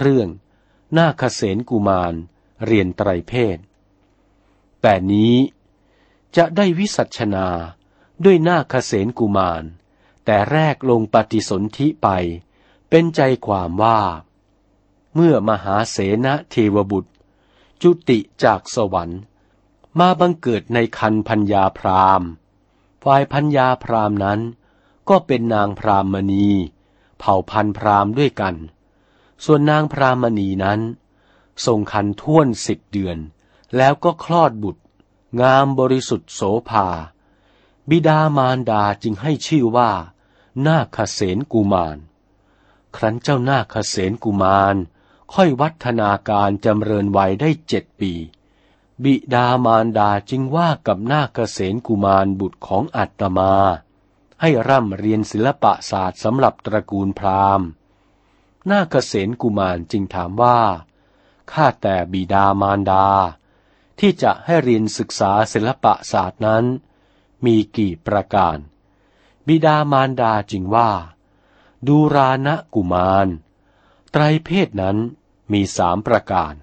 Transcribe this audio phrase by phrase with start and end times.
[0.00, 0.28] เรื่อง
[0.96, 2.14] นาคเสนกุมาร
[2.66, 3.58] เรียนไตรเพศ
[4.82, 5.34] แต่นี้
[6.36, 7.48] จะได้วิสัชนา
[8.24, 9.62] ด้วยนาคเสนกุมาร
[10.24, 12.08] แต่แรกลงปฏิสนธิไป
[12.88, 14.00] เป็นใจความว่า
[15.14, 17.10] เมื่อมหาเสนเทวบุตร
[17.82, 19.20] จุติจากสวรรค์
[19.98, 22.22] มาบังเกิดในคันพัญญาพราม
[23.02, 24.40] ฝ่ายพัญญาพรามนั้น
[25.08, 26.48] ก็เป็นนางพรามณี
[27.18, 28.54] เผ่าพันพรามด้วยกัน
[29.44, 30.80] ส่วนนางพรามณีนั้น
[31.66, 33.18] ทรงคันท่วนสิบเดือน
[33.76, 34.82] แล้วก็คลอดบุตร
[35.40, 36.88] งามบริสุทธิ์โสภา
[37.90, 39.90] บิดามารดาจึงให้ชื่อว่า
[40.66, 41.96] นาคเสนกุมาร
[42.96, 44.76] ครั้นเจ้านาคเสนกุมาร
[45.32, 48.12] ค่อยวัฒนาการจำเริญวัยได้เจ็ดปี
[49.04, 53.54] บิดามารดาจึงว่ากับนาคเสนกุมารบุตรของอัตมา
[54.40, 57.68] ให้ร่ำเรียนศิลปะศาสตร์สำหรับตระกูลพราหมณ์
[58.70, 60.60] นาคเสนกุมารจึงถามว่า
[61.52, 63.06] ข้าแต่บิดามารดา
[63.98, 66.64] ที่จะให้เรียนศึกษาศิลปะศาสตร์นั้น
[67.44, 68.58] มีกี่ประการ
[69.46, 70.90] บิดามารดาจึงว่า
[71.86, 73.28] ดูรานะกุมาร
[74.12, 74.98] ไตรเพศนั้น
[75.52, 76.54] มีสามประการ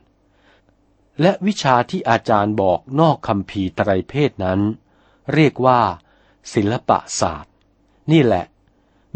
[1.22, 4.62] และวิชาที่อาจารย์บอกนอกคำพีไตรเพศนั้น
[5.34, 5.82] เรียกว่า
[6.54, 7.54] ศิลปะศาสตร์
[8.12, 8.46] นี่แหละ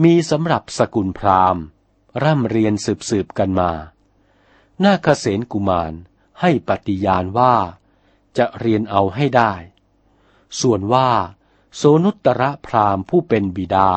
[0.04, 1.64] มีสำหรับสกุลพราหมณ์
[2.24, 2.74] ร่ำเรียน
[3.10, 3.72] สืบๆกันมา
[4.84, 5.94] นาคเสนกุมาร
[6.42, 7.56] ให้ปฏิญาณว่า
[8.38, 9.54] จะเรียนเอาให้ได้
[10.62, 11.10] ส่วนว่า
[11.76, 13.92] โสนุตระพราหมณ์ผู้เป็นบิดา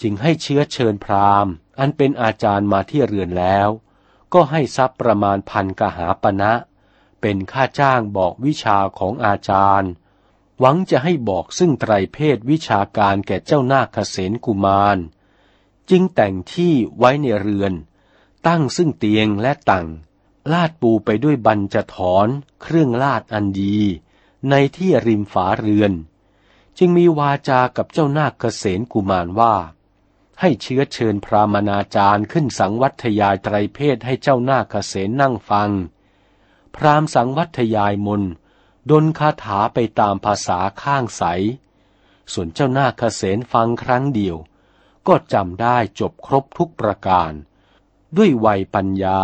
[0.00, 3.68] จึงให้เชื้อเชิญพราหมณ์ อันเป็นอาจารย์มาที่เรือนแล้ว
[4.34, 6.52] ก็ให้ทรัพย์ประมาณพันกหาปณะ
[7.20, 9.90] เป็นค่าจ้างบอกวิชาของอาจารย์
[10.60, 14.98] หวังจะให้บอกซึ่งไตรเพศวิชาการแก่เจ้านาคเสนกุมาร
[15.90, 17.72] จึงแต่งที่ไว้ในเรือน
[18.46, 19.86] ตั้งซึ่งเตียงและตัง
[20.52, 22.28] ลาดปูไปด้วยบัญจะถอน
[22.62, 23.78] เครื่องลาดอันดี
[24.50, 25.92] ในที่ริมฝาเรือน
[26.78, 29.54] จึงมีวาจากับเจ้านาคเกษณกุมารว่า
[30.40, 35.70] ให้เชื้อเชิญพรามนาจารย์ขึ้นสังวัทยายไตรเพศให้เจ้านาคเกษณนั่งฟัง
[36.74, 38.22] พรามสังวัทยายมน
[38.90, 41.24] ดนคาถาไปตามภาษาข้างใส
[42.32, 44.36] ส่วนเจ้านาคเกษณฟังครั้งเดียว
[45.08, 47.32] ก็จำได้จบครบทุกประการ
[48.16, 49.20] ด้วยวัยปัญญา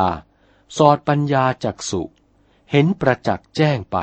[0.76, 2.02] สอดปัญญาจักสุ
[2.70, 3.96] เห็นประจักษ์แจ้งไป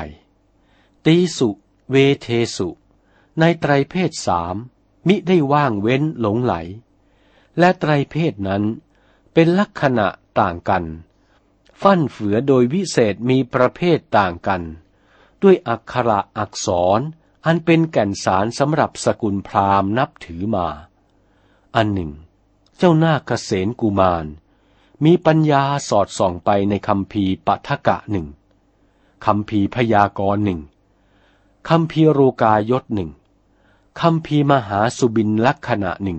[1.06, 1.48] ตีสุ
[1.90, 2.68] เวเทสุ
[3.40, 4.56] ในไตรเพศสาม
[5.08, 6.54] มิได้ว่างเว้นหลงไหล
[7.58, 8.64] และไตรเพศนั้น
[9.32, 10.06] เป็นลักษณะ
[10.40, 10.84] ต่างกัน
[11.82, 14.62] ฟั่นเฟือโดยวิเศษมีประเภทต่างกัน
[15.42, 16.68] ด้วยอักขระอักษ
[16.98, 17.00] ร
[17.46, 20.68] อันเป็นแก่นสารสำหรับสกุลพราหมณ์นับถือมา
[21.78, 22.12] อันหนึ่ง
[22.78, 24.26] เจ้าหน้าเกษณกุมาร
[25.04, 28.26] มีปัญญาสอดส่องไปในคำพีปัทกะหนึ่ง
[29.26, 30.60] คำพีพยากรหนึ่ง
[31.68, 33.10] คำพีโรกายศหนึ่ง
[34.00, 36.18] คำพีมหาสุบินลักษณะหนึ่ง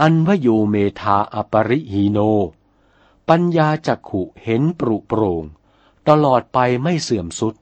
[0.00, 2.18] อันวโยเมธาอปริหีโน
[3.28, 5.44] ปัญญาจักขุเห็นปรุโปรง
[6.08, 7.54] ตลอดไปไม่เสื่อมสุด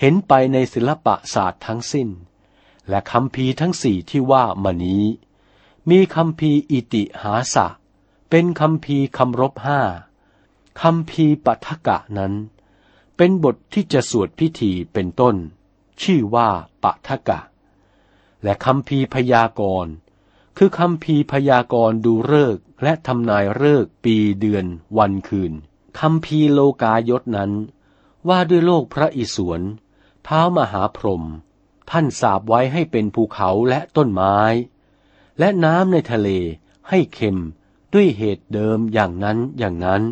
[0.00, 2.08] เห็นไปในศิลปะศาสตร์ทั้งสิ้น
[2.88, 5.04] และคำพีทั้งสี่ที่ว่ามานี้
[5.90, 7.66] มีคำพีอิติหาสะ
[8.30, 9.80] เป็นคำพีคำรบห้า
[10.80, 12.32] คำพีปัทกะนั้น
[13.16, 15.36] เป็นบทที่จะสวดพิธีเป็นต้น
[16.02, 16.48] ชื่อว่า
[16.82, 17.40] ปัทกะ
[18.42, 19.92] และคำพีพยากรณ์
[20.56, 24.64] คือคำพีพยากรณ์ดูเลิกและทำนายเลิกปีเดือน
[24.98, 25.52] วันคืน
[26.00, 27.52] คำพีโลกายศนั้น
[28.28, 29.62] ว่าด้วยโลกพระอิศวร
[30.24, 31.24] เท้ามหาพรหม
[31.90, 34.36] ท่านสาบไว้ให้เป็นภูเขาและต้นไม้
[35.38, 36.28] และน้ำในทะเล
[36.88, 37.38] ให้เค็ม
[37.92, 40.02] ด้วยเหตุเดิมอย่างนั้นอย่างนั้น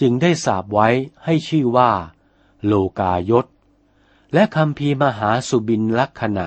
[0.00, 0.88] จึงได้สาบไว้
[1.24, 1.90] ให้ชื่อว่า
[2.64, 3.46] โลกายศ
[4.34, 6.46] และคำพีมหาสุบินลักษณะ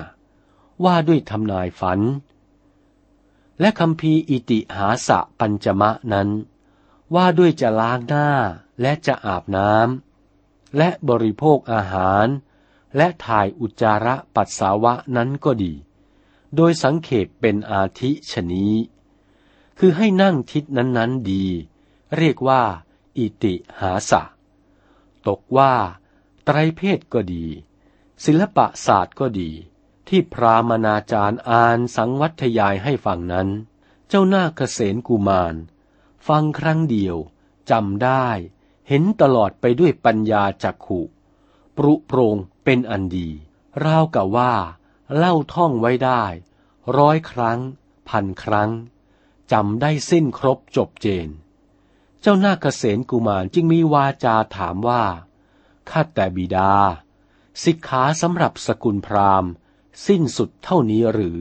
[0.84, 2.00] ว่าด้วยทำนายฝัน
[3.60, 6.28] และคำพีอิติหาสะปัญจมะนั้น
[7.14, 8.28] ว่าด้วยจะล้างหน้า
[8.80, 12.26] และจะอาบน้ำและบริโภคอาหาร
[12.96, 15.72] และถ่ายอุจจาระปัสสาวะนั้นก็ดี
[16.54, 18.74] โดยสังเขปเป็นอาทิชนี้
[19.78, 21.44] คือให้นั่งทิศนั้นๆดี
[22.16, 22.62] เรียกว่า
[23.16, 24.22] อิติหาสะ
[25.26, 25.74] ตกว่า
[26.44, 27.46] ไตรเพศก็ดี
[28.24, 29.50] ศิลปะศาสตร์ก็ดี
[30.08, 33.48] ที่พรามนาจารย์อ่านสังวัทยายให้ฟังนั้น
[34.08, 35.54] เจ้าหน้าเกษณกุมาร
[36.28, 37.16] ฟังครั้งเดียว
[37.70, 38.28] จำได้
[38.88, 41.00] เห็นตลอดไปด้วยปัญญาจักขุ
[41.76, 43.28] ปรุโปรงเป็นอันดี
[43.84, 44.54] ราวกับว่า
[45.16, 46.24] เล่าท่องไว้ได้
[46.98, 47.58] ร้อยครั้ง
[48.08, 48.70] พันครั้ง
[49.52, 51.28] จำได้สิ้นครบจบเจน
[52.20, 55.04] เจ้านาคเษนกุมารจึงมีวาจาถามว่า
[55.90, 56.72] ข้าแต่บิดา
[57.64, 59.50] สิกขาสำหรับสกุลพราหมณ์
[60.06, 61.38] สิ้นสุดเท่านี้หรือ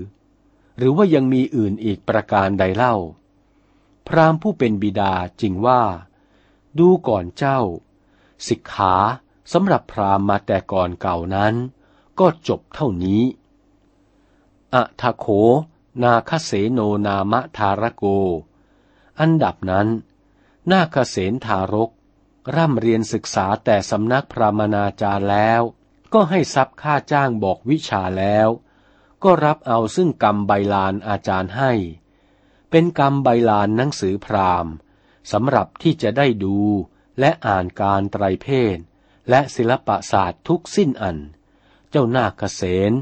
[0.77, 2.95] หรือว่ายังมีอื่นอีกประการใดเล่า
[4.07, 5.83] พราหมณ์ผู้เป็นบิดาจึงว่า
[6.79, 7.59] ดูก่อนเจ้า
[8.47, 8.95] สิกขา
[9.53, 11.53] สำหรับพราหมณ์มาแต่ก่อนเก่านั้น
[12.19, 13.21] ก็จบเท่านี้
[14.75, 15.25] อะทะโข
[16.03, 18.03] นาคเสโนนามะทารโก
[19.19, 19.87] อันดับนั้น
[20.71, 21.91] นาคเสนทารก
[22.55, 25.61] ร่ำเรียนศึกษาแต่สำนักพระมนาจาร์แล้ว
[26.13, 28.47] ก็ให้ทรัพย์ค่าจ้างบอกวิชาแล้ว
[29.23, 31.71] ก็รับเอาซึ่งกรรมใบลานอาจารย์ให้
[32.69, 34.73] เป็นกรรมใบลานหนังสือพราหมณ์
[35.31, 36.57] สำหรับที่จะได้ดู
[37.19, 38.77] และอ่านการไตรเพศ
[39.29, 41.17] และศิลปศาสตร์ทุกสิ้นอัน
[41.89, 42.61] เจ้านาคเส
[42.91, 42.93] น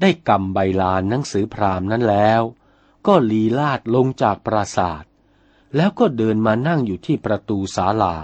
[0.00, 2.42] ได้กำใบลานหนังสือพราหมณ์นั้นแล้ว
[3.06, 5.10] ก็ลีลาดลงจากปราศาสตร์
[5.76, 8.16] แล้วก็เดินมานั่งอยู่ที่ประตูศาลา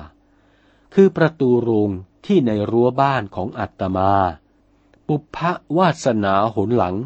[0.94, 1.90] คือประตูโรง
[2.26, 4.12] ที่ในรั้วบ้านของอัตมา
[5.06, 6.96] ปุพพะวาสนาหนหลัง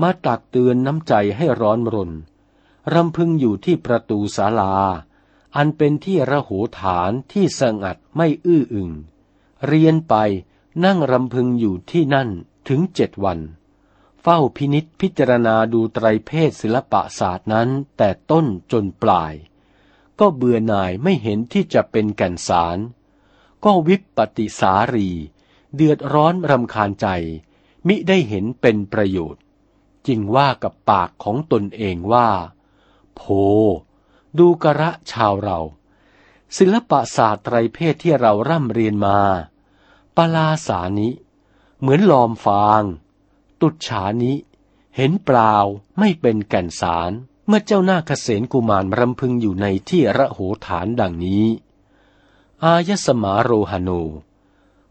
[0.00, 2.10] มาตักเตือนน้ำใจให้ร้อนรน
[2.92, 4.72] รำพึงอยู่ที่ประตูศาลา
[5.56, 8.90] อันเป็นที่ระหูฐานที่สงัดไม่อื้ออึง
[9.66, 10.14] เรียนไป
[10.84, 12.28] นั่งรำพึงอยู่ที่นั่น
[12.68, 13.38] ถึงเจ็ดวัน
[14.26, 19.34] เฝ้าพินิษพิจารณาดูไตรเพศศิลปศาสตร์นั้นแต่ต้นจนปลาย
[20.20, 22.78] ก็เบื่อหน่ายไม่เห็นที่จะเป็นแก่นสาร
[23.64, 25.10] ก็วิปปติสารี
[25.74, 27.06] เดือดร้อนรำคาญใจ
[27.86, 29.42] มิได้เห็นเป็นประโยชน์
[30.06, 32.30] จึงว่ากับปากของตนเองว่า
[33.16, 33.20] โพ
[34.38, 35.60] ดูกระชาวเรา
[36.56, 39.18] ศิลปศาสตร์ไตรเพศที่เราร่ำเรียนมา
[40.16, 41.08] ปลาสานิ
[41.80, 42.82] เหมือนลอมฟาง
[43.60, 44.36] ตุฉานี้
[44.96, 45.54] เห็นเปล่า
[45.98, 47.12] ไม่เป็นแก่นสาร
[47.46, 51.46] เมื่อเจ้าหน้าเกษณกุมารรำพึงอยู่ในที่ระโหฐานดังนี้
[52.64, 53.90] อายสมาโรหโน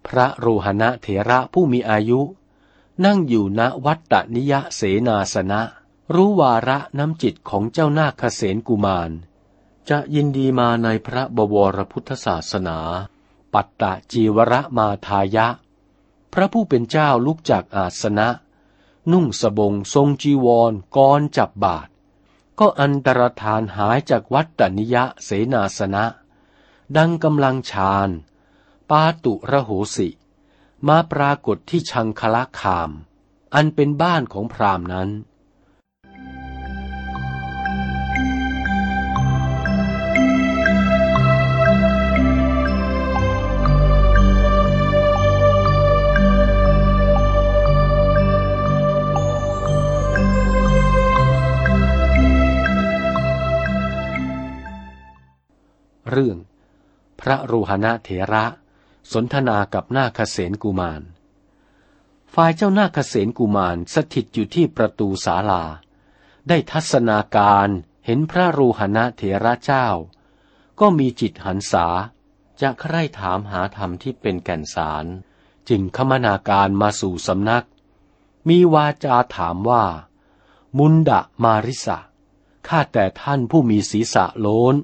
[0.08, 2.22] พระโรหณะเถระผู้มีอายุ
[3.06, 5.62] นั่งอยู่ณวัตตนิยเสนาสนะ
[6.14, 9.12] รู้วาระน้ำจิตของเจ้าหน้าเกษณกุมาร
[9.90, 12.80] จะยินดีมาในพระบวรพุทธศาสนา
[13.54, 15.48] ปัตตะจีวรมาทายะ
[16.34, 18.28] พระผู้เป็นเจ้าลุกจากอาสนะ
[19.12, 21.88] นุ่งสบงทรงจีวรกรจับบาท
[22.60, 26.06] ก็อันตรธานหายจากวัดตนิยะเสนาสนะ
[26.98, 28.10] ดังกำลังฌาน
[28.90, 30.10] ปาตุระโหสิ
[30.88, 32.92] มาปรากฏที่ชังคละคาม
[33.56, 35.10] อันเป็นบ้านของพรามนั้น
[56.14, 56.38] เรื่อง
[57.22, 58.46] พระโรหณะเถระ
[59.14, 61.02] สนทนากับนาคเสนกุมาร
[62.34, 65.64] ฝ่ายเจ้านาคเสนกุมารสถิตอยู่ที่ประตูศาลา
[66.48, 67.70] ได้ทัศนาการ
[68.06, 69.88] เห็นพระโรหณะเถระเจ้า
[70.80, 71.88] ก็มีจิตหันษา
[72.62, 75.06] จะใคร่ถามหาธรรมที่เป็นแก่นสาร
[75.70, 77.66] จึงคมนาการมาสู่สำนัก
[78.48, 79.86] มีวาจาถามว่า
[80.78, 81.98] มุนดะมาริสะ
[82.68, 84.76] ข้าแต่ท่านผู้มีศีรษะโล้น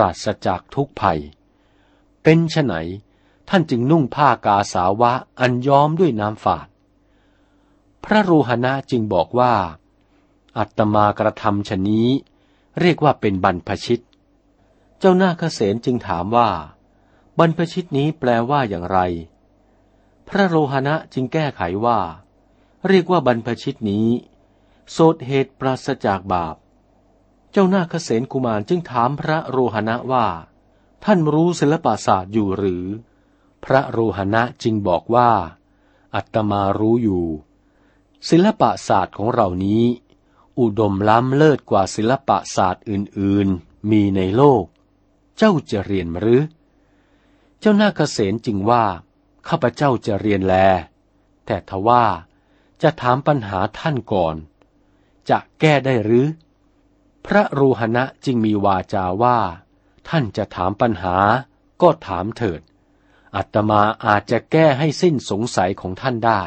[0.00, 1.20] ราศจากทุกภัย
[2.22, 2.74] เป็นไฉน
[3.48, 6.68] ท่านจึงนุ่งผ้ากาสาวะอันย้อมด้วยน้ำฝาด
[8.04, 9.54] พระโรหณะจึงบอกว่า
[10.58, 12.08] อัตมากระทำชนี้
[12.80, 14.02] เรียกว่าเป็นบรรพชิต
[14.98, 16.50] เจ้าหน้าเกษณจึงถามว่า
[17.38, 18.98] บรรพชิตนี้แปลว่าอย่างไร
[20.28, 21.98] พระโรหณะจึงแก้ไขว่า
[22.88, 24.08] เรียกว่าบรรพชิตนี้
[24.90, 26.56] โสดเหตุปราศจากบาป
[27.58, 30.26] จ้าหน้าเกษณกุมารจึงถามพระโรหณะว่า
[31.04, 32.84] ท่านรู้ศิลปศาสตร์อยู่หรือ
[33.64, 35.30] พระโรหณะจึงบอกว่า
[36.14, 37.26] อัตมารู้อยู่
[38.28, 39.84] ศิลปศาสตร์ของเรานี้
[40.58, 44.64] อุดมล้ำเลิศกว่าศิลปศาสตร์อื่นๆ มีในโลก
[45.38, 46.42] เจ้าจะเรียนหรือ
[47.60, 48.84] เจ้าหน้าเกษณจึงว่า
[49.48, 50.54] ข้าพเจ้าจะเรียนแล
[51.46, 52.04] แต่ทว่า
[52.82, 54.36] จะถามปัญหาท่านก่อน
[55.28, 56.26] จะแก้ได้หรือ
[57.26, 59.38] พระรูหณะจึงมีวาจาว่า
[60.08, 61.16] ท่านจะถามปัญหา
[61.82, 62.60] ก็ถามเถิด
[63.36, 66.42] อัตมาอาจจะแก้ให้สิ้นสงสัยของท่านได้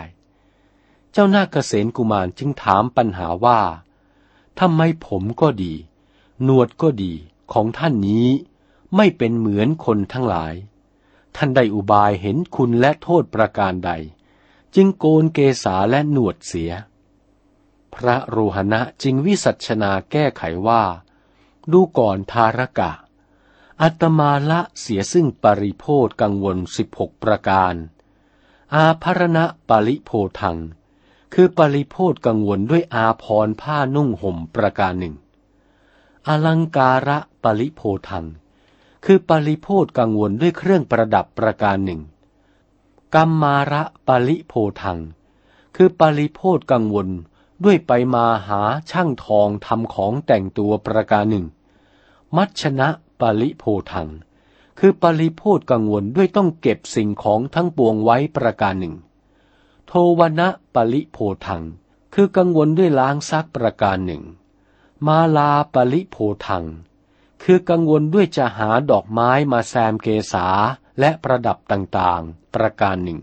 [1.12, 3.62] เจ้านาเกษณกุมารจึงถามปัญหาว่า
[4.60, 5.74] ทำไมผมก็ดี
[6.44, 7.14] หนวดก็ดี
[7.54, 8.28] ของท่านนี้
[8.96, 10.54] ไม่เป็นเหมือนคนทั้งหลาย
[11.36, 13.92] ท่านได้อุบายเห็นคุณและโทษประการใด
[14.76, 16.72] จึงโกนเกษาและหนวดเสีย
[18.00, 20.84] พระโรหณะจึงวิสัชนาแก้ไขว่า
[21.72, 22.92] ดูก่อนทารกะ
[23.82, 27.74] อัตมาละเสียซึ่งปริโพธกังวลสิบหกประการ
[28.76, 30.58] อาภรณะปริโพทัง
[31.34, 35.16] คือปริโพธกังวลด้วยอาพรผ้านุ่งห่มประการหนึ่ง
[36.28, 38.26] อลังการะปริโพทัง
[39.06, 42.02] คือปริโพธกังวลด้วยเครื่องประดับประการหนึ่ง
[43.16, 45.00] กัมมาระปริโพทัง
[45.76, 47.10] คือปริโพธกังวล
[47.64, 48.62] ด้วยไปมาหา
[48.92, 51.46] ช่างทองทำของแต่งตัวประการหนึ่ง
[52.36, 52.90] มัชนะ
[53.20, 54.10] ปริโพทัง
[54.80, 58.96] คือปริโพธกังวลด้วยต้องเก็บสิ่งของทั้งปวงไว้ประการหนึ่ง
[59.88, 61.64] โทวนะปริโพทัง
[62.14, 64.24] คือกังวลด้วยล้างซักประการหนึ่ง
[65.08, 66.66] มาลาปริโพทัง
[67.44, 70.48] คือกังวลด้วยจะหาดอกไม้มาแซมเกษา
[71.00, 73.20] และประดับต่างๆ ประการหนึ่ง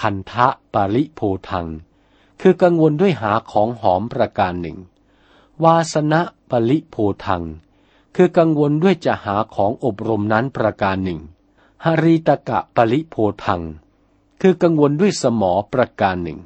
[0.00, 1.66] คันทะปริโพทัง
[2.40, 4.78] คือกังวลด้วยหาของหอมประการหนึ่ง
[5.64, 6.20] วาสนะ
[6.50, 7.44] ปริโพทัง
[8.16, 11.20] คือกังวลด้วยจะหาของอบรมนั้นประการหนึ่ง
[11.84, 13.62] หริตกะปริโพทัง
[14.40, 16.40] คือกังวลด้วยสมอประการหนึ่ง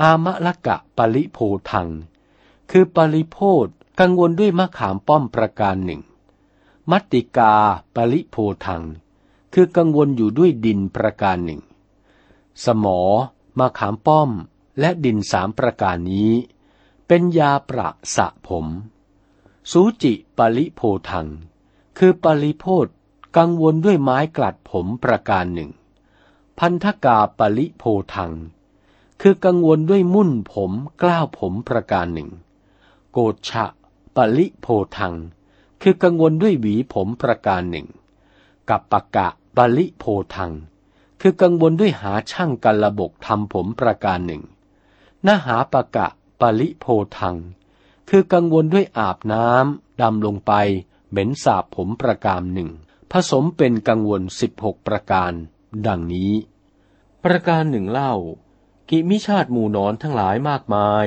[0.00, 1.38] อามะละกะปริโพ
[1.70, 1.88] ทัง
[2.70, 3.66] คือปริโพธ
[4.00, 6.00] กังวลด้วยมะขามป้อมประการหนึ่ง
[6.90, 7.54] มัตติกา
[7.94, 8.36] ปริโพ
[8.66, 8.82] ทัง
[9.54, 11.60] คือกังวลอยู่ด้วยดินประการหนึ่ง
[12.64, 13.00] สมอ
[13.58, 14.30] มะขามป้อม
[14.80, 16.32] และดินสามประการนี้
[17.06, 18.66] เป็นยาประสะผม
[19.70, 21.28] สูจิปริโพทัง
[21.98, 22.86] คือปริโพธ
[23.36, 25.70] กังวลด้วยไม้กลัดผมประการหนึ่ง
[26.58, 27.84] พันธกาปริโพ
[28.14, 28.32] ทัง
[29.20, 30.72] คือกังวลด้วยมุ่นผม
[31.02, 32.30] กล้าวผมประการหนึ่ง
[33.12, 33.18] โก
[33.48, 33.64] ชะ
[34.16, 34.66] ปริโพ
[34.98, 35.14] ทัง
[35.82, 37.86] คือกังวลด้วยหวีผมประการหนึ่ง
[38.68, 40.04] กัปปะกะปริโพ
[40.36, 40.52] ทัง
[41.20, 44.42] คือกังวลด้วยหาช่างกันระบกทำผมประการหนึ่ง
[45.26, 46.06] นหาปะกะ
[46.40, 46.86] ปริโพ
[47.18, 47.36] ทัง
[48.08, 50.52] คือกังวลด้วยอาบน้ำดำลงไป
[51.10, 52.70] เหม็นสาบผมประการหนึ่ง
[53.12, 55.32] ผสมเป็นกังวลสิบหกประการ
[55.86, 56.32] ดังนี้
[57.24, 58.14] ประการหนึ่งเล่า
[58.88, 61.06] กิมิชาติหมู่นอนทั้งหลายมากมาย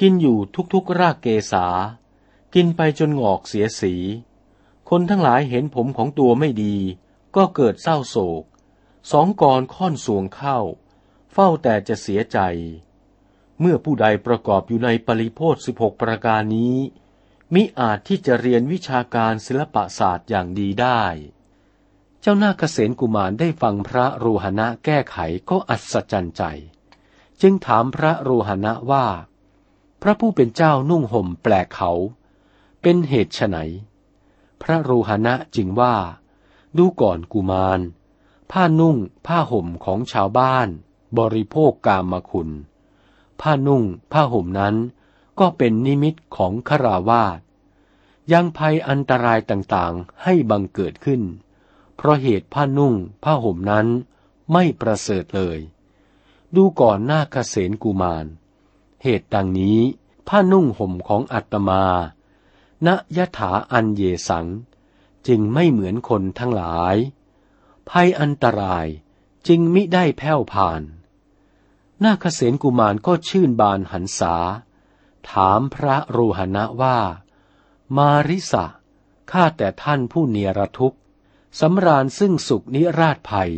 [0.00, 0.38] กินอยู่
[0.72, 1.66] ทุกๆรากเกษา
[2.54, 3.94] กินไปจนงอกเสียสี
[4.88, 6.76] คนทั้งหลายเห็นผมของตัวไม่ดี
[7.36, 8.44] ก็เกิดเศร้าโศก
[9.10, 10.58] สองกรค่อนสวงเข้า
[11.32, 12.38] เฝ้าแต่จะเสียใจ
[13.64, 16.76] เมื่อผู้ใดประกอบอยู่ในปริโพธสิบหกประการนี้
[17.54, 21.02] มิอาจที่จะเรียนวิชาการศิลปศาสตร์อย่างดีได้
[22.20, 25.16] เจ้าหน้าเกษณกุมารได้ฟังพระโรหณะแก้ไข
[25.50, 26.42] ก็อัศจรรย์ใจ
[27.40, 29.06] จึงถามพระโรหณะว่า
[30.02, 31.92] พระผู้เป็นเจ้านุ่งห่มแปลกเขา
[32.82, 33.56] เป็นเหตุไฉน
[34.62, 35.96] พระโรหณะจึงว่า
[36.76, 37.80] ดูก่อนกุมาร
[38.50, 40.68] ผ้านุ่งผ้าห่มของชาวบ้าน
[41.18, 42.50] บริโภคกามคุณ
[43.42, 43.82] ผ้านุ่ง
[44.12, 44.76] ผ้าห่มนั้น
[45.40, 47.38] ก็เป็นนิมิตของขราวาส
[48.32, 51.22] ยังภัยอันตรายต่างๆให้บังเกิดขึ้น
[51.96, 52.94] เพราะเหตุผ้านุ่ง
[53.24, 53.86] ผ้าห่มนั้น
[54.52, 55.58] ไม่ประเสริฐเลย
[56.54, 58.26] ดูก่อนหน้าเกษณกุมาร
[59.02, 59.78] เหตุดังนี้
[60.28, 61.84] ผ้านุ่งห่มของอัตมา
[62.86, 64.46] ณยถาอันเยสัง
[65.26, 66.96] จึงไม่เหมือนคนทั้งหลาย
[67.88, 68.86] ภัยอันตราย
[69.46, 70.82] จึงมิได้แผ่วผ่าน
[72.04, 74.34] นาคเษนกุมารก็ชื่นบานหันษา
[75.30, 76.98] ถามพระโรหณะว่า
[77.96, 78.64] มาริสะ
[79.30, 80.98] ข้าแต่ท่านผู้เนียรทุกข์
[81.60, 83.52] สำราญซึ่งสุขนิราชภัย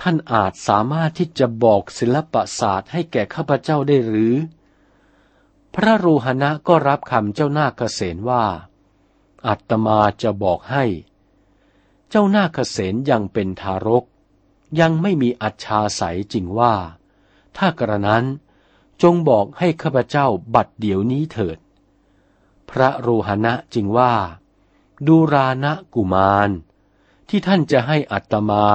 [0.00, 4.34] ท่านอาจสามารถที่จะบอกศิลปศาสตร์ให้แก่ข้าพเจ้าได้หรือ
[5.74, 8.44] พระโรหณะก็รับคำเจ้านาคเษนว่า
[9.46, 10.84] อัตมาจะบอกให้
[12.10, 14.04] เจ้านาคเษนยังเป็นทารก
[14.80, 16.74] ยังไม่มีอัจฉาสัยจริงว่า
[17.56, 18.24] ถ้ากระนั้น
[19.02, 21.58] จงบอกให้ข้าพเจ้าบัดเดี๋ยวนี้เถิด
[22.70, 24.14] พระโรหณะจึงว่า
[25.06, 26.50] ดูรานะกุมาร
[27.28, 28.66] ที่ท่านจะให้อัตมา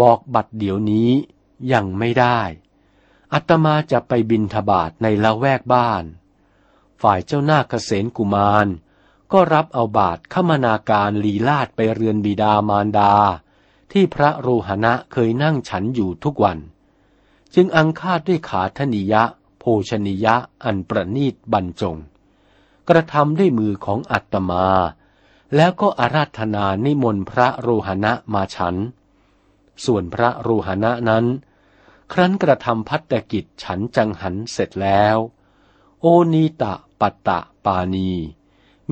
[0.00, 1.10] บอกบัดเดี๋ยวนี้
[1.72, 2.40] ยังไม่ได้
[3.34, 6.04] อัตมาจะไปบินทบาทในละแวกบ้าน
[7.02, 8.66] ฝ่ายเจ้าหน้าเกษณกุมาร
[9.32, 13.14] ก็รับเอาบาทขมนาการลีลาดไปเรือนบิดามารดา
[13.92, 16.58] ที่พระโรหณะเคยนั่งฉันอยู่ทุกวัน
[17.54, 19.22] จึงอังคาดด้วยขาธนิยะ
[19.58, 20.34] โภชนิยะ
[20.64, 21.96] อันประนีตบรรจง
[22.88, 24.66] กระทำด้วยมือของอัตมา
[25.56, 28.76] แล้วก็อาราธนานิมนต์พระโรหณะมาฉัน
[29.84, 31.24] ส่วนพระโรหณะนั้น
[32.12, 35.16] ครั้นกระทำพัตกิจฉันจังหันเสร็จแล้ว
[36.00, 38.10] โอนีตะปัตตะปานี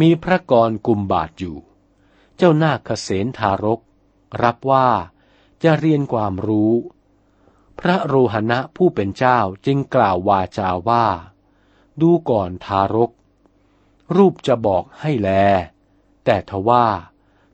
[0.01, 1.57] มีพระกรกุมบาทอยู่
[2.37, 3.81] เจ้านาคเษนทารก
[4.43, 4.89] รับว่า
[5.63, 6.73] จะเรียนความรู้
[7.83, 11.07] พระโรหณะผู้เป็นเจ้าจึงกล่าววาจาว่า
[12.01, 13.11] ดูก่อนทารก
[14.17, 15.31] รูปจะบอกให้แล
[16.25, 16.87] แต่ทว่า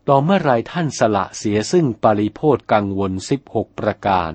[0.08, 4.32] ต่อเมื่อไรท่านสละเสียซึ่งปริโพธกังวลสิบหกประการ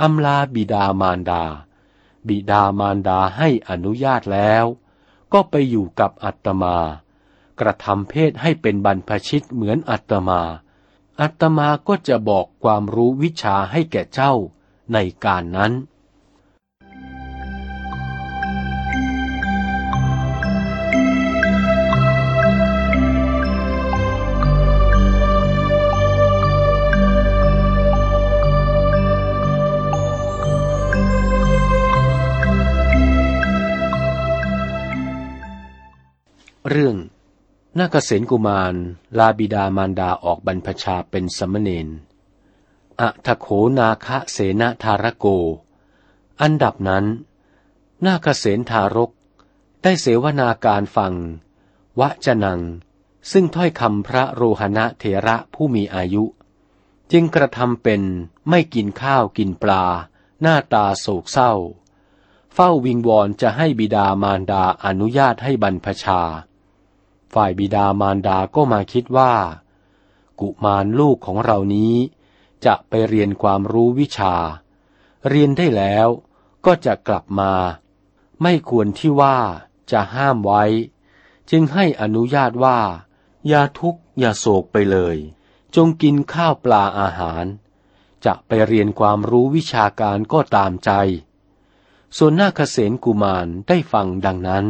[0.00, 1.44] อำลาบิดามารดา
[2.28, 4.64] บิดามารดาให้อนุญาตแล้ว
[5.32, 6.76] ก็ไปอยู่กับอัตมา
[7.60, 10.42] กระทำเพศให้เป็นบรรพชิตเหมือนอัตมา
[11.20, 14.34] อัตมาก็จะบอกความรู้วิชาให้แก่เจ้า
[14.92, 15.72] ในการนั้น
[36.70, 36.96] เรื่อง
[37.78, 38.74] นาคเษนกุมาร
[39.18, 41.88] ลาบิดามารดาออกบรรพชาเป็นสมณเณร
[43.00, 43.46] อะทะโข
[43.78, 45.26] นาคะเสนาธารโก
[46.40, 47.04] อันดับนั้น
[48.04, 49.10] นาคเษนทารก
[49.82, 51.14] ได้เสวนาการฟัง
[52.00, 52.60] วะจนัง
[53.32, 56.24] ซึ่งถ้อยคำพระโรหณะเถระผู้มีอายุ
[57.12, 58.02] จึงกระทำเป็น
[58.48, 59.84] ไม่กินข้าวกินปลา
[60.40, 61.52] หน้าตาโศกเศร้า
[62.54, 66.20] เฝ้าวิงวอนจะให้บิดามารดาอนุญาตให้บรรพชา
[67.34, 69.34] ฝ่ายบิดามารดาก็มาคิดว่า
[70.40, 71.94] กุมารลูกของเรานี้
[72.66, 74.34] จะไปเรียนความรู้วิชา
[75.28, 76.08] เรียนได้แล้ว
[76.64, 77.52] ก็จะกลับมา
[78.42, 79.38] ไม่ควรที่ว่า
[79.92, 80.64] จะห้ามไว้
[81.50, 82.78] จึงให้อนุญาตว่า
[83.48, 85.16] อย่าทุกข์อย่าโศกไปเลย
[85.76, 87.44] จงกินข้าวปลาอาหาร
[88.24, 90.90] จะไปเรียนความรู้วิชาการก็ตามใจ
[92.16, 94.66] ส่วนนาคเษนกุมารได้ฟังดังนั้น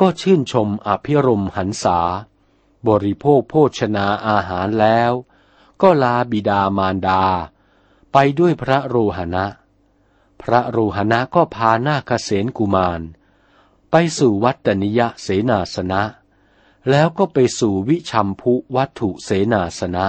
[0.00, 1.98] ก็ชื่นชมอภิรมหันษา
[2.88, 5.12] บริโภคโภชนาอาหารแล้ว
[5.82, 7.22] ก็ลาบิดามารดา
[8.12, 9.46] ไปด้วยพระโรหณะ
[10.42, 13.00] พระโรหณะก็พานาคเษนกุมาร
[13.90, 16.02] ไปสู่วัตนิยเสนาสนะ
[16.90, 20.06] แล้วก็ไปสู่วิชัมพุวัตถุเสนาสนะ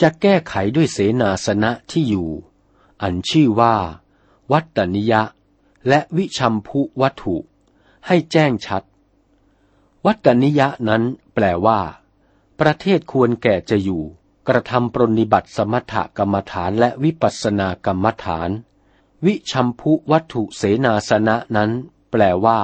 [0.00, 2.30] จะแก้ไขด้วยเสนาสนะที่อยู่
[3.02, 3.74] อันชื่อว่า
[4.52, 5.22] วัตนิยะ
[5.88, 7.36] และวิชัมพุวัตถุ
[8.06, 8.82] ให้แจ้งชัด
[10.06, 11.02] วัตนิยะนั้น
[11.34, 11.80] แปลว่า
[12.60, 14.02] ประเทศควรแก่จะอยู่
[14.48, 18.50] กระทำปรนิบัติสมถกรรมฐานและวิปัสสนากรรมฐาน
[19.26, 21.70] วิชัมพุวัตถุเสนาสนะนั้น
[22.10, 22.60] แปลว่า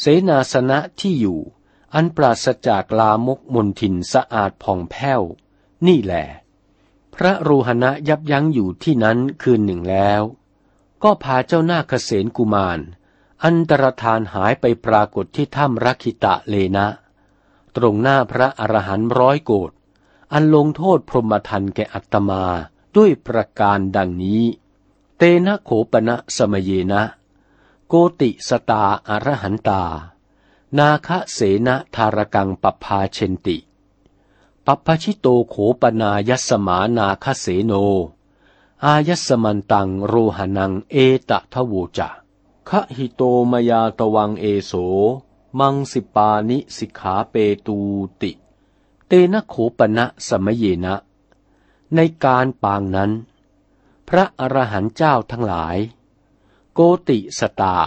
[0.00, 1.40] เสนาสนะที่อยู่
[1.94, 5.22] อันปราศจากลามกมนทินสะอาดผ่องแผ้ว
[5.86, 6.26] นี่แหละ
[7.14, 10.22] พระรูหณะยับยั้งอยู่ที่นั้นคืนหนึ่งแล้ว
[11.02, 12.78] ก็พาเจ้าหน้าเกษณกุมาร
[13.44, 16.86] อันตรธานหายไปปรากฏที่ถ้ำรักิตะเลนะ
[17.76, 19.72] ตรงหน้าพระอรหันต์ร้อยโกด
[20.34, 22.44] อันลงโทษพรหมทันแก่อัตมา
[22.96, 24.42] ด้วยประการดังนี้
[25.16, 27.02] เตนะโขปณะสมเยนะ
[27.88, 29.82] โกติสตาอรหันตา
[30.78, 33.56] นาคเสนะธารกังปภาเชนติ
[34.66, 37.72] ปัปชิโตโขปนายสมานาคเสโน
[38.84, 40.96] อายสมันตังโรหนังเอ
[41.28, 42.08] ตะทะโวจะ
[42.68, 44.72] คะหิโตมยาตวังเอโส
[45.58, 47.34] มังสิปานิสิกขาเป
[47.66, 47.78] ตู
[48.22, 48.32] ติ
[49.06, 50.94] เตนะโขปณะสมเยนะ
[51.94, 53.10] ในการปางนั้น
[54.08, 55.76] พระอรหันต์เจ้าทั้งหลาย
[56.72, 57.78] โกติสตา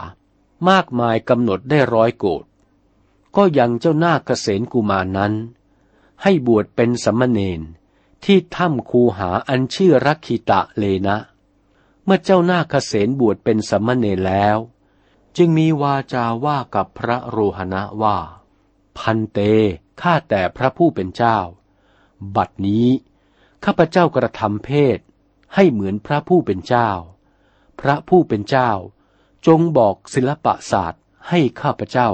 [0.70, 2.44] มากมายกำหนดได้ร้อยโกด
[3.36, 5.34] ก็ยังเจ้าหน้าเกษณกุมารนั้น
[6.22, 7.62] ให้บวชเป็นสมณเณร
[8.24, 11.18] ที่ถ้ำคูหาอันชื่อรักขิตะเลนะ
[12.04, 14.58] เมื่อเจ้าหน้าเกษณบวชเป็นสมณเณรแล้ว
[15.38, 18.18] จึงมีวาจาว่ากับพระโรหณะว่า
[18.98, 19.40] พันเต
[20.02, 21.38] ข้าแต่พระผู้เป็นเจ้า
[22.36, 22.88] บัดนี้
[23.66, 25.00] ข้าพเจ้ากระทำเพศ
[25.56, 26.90] ให้เหมือนพระผู้เป็นเจ้า
[27.82, 28.72] พระผู้เป็นเจ้า
[29.48, 32.10] จงบอกศิลปศาสตร์ให้ข้าพเจ้า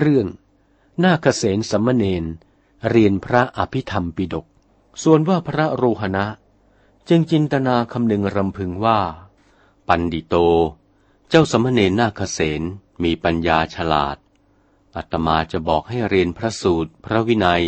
[0.00, 0.26] เรื่อง
[1.04, 2.24] นาคเษนสมณเณร
[2.90, 4.46] เรียนพระอภิธรรมปิดก
[5.02, 6.26] ส่วนว่าพระโรหณะ
[7.08, 9.00] จึงจินตนาคำหนึ่งรำพึงว่า
[9.88, 10.34] ปันดิโต
[11.28, 12.62] เจ้าสมณเณรนาคเษน
[13.02, 14.16] มีปัญญาฉลาด
[14.96, 17.64] อัตมาจะบอกให้เรียนพระสูตรพระวินัย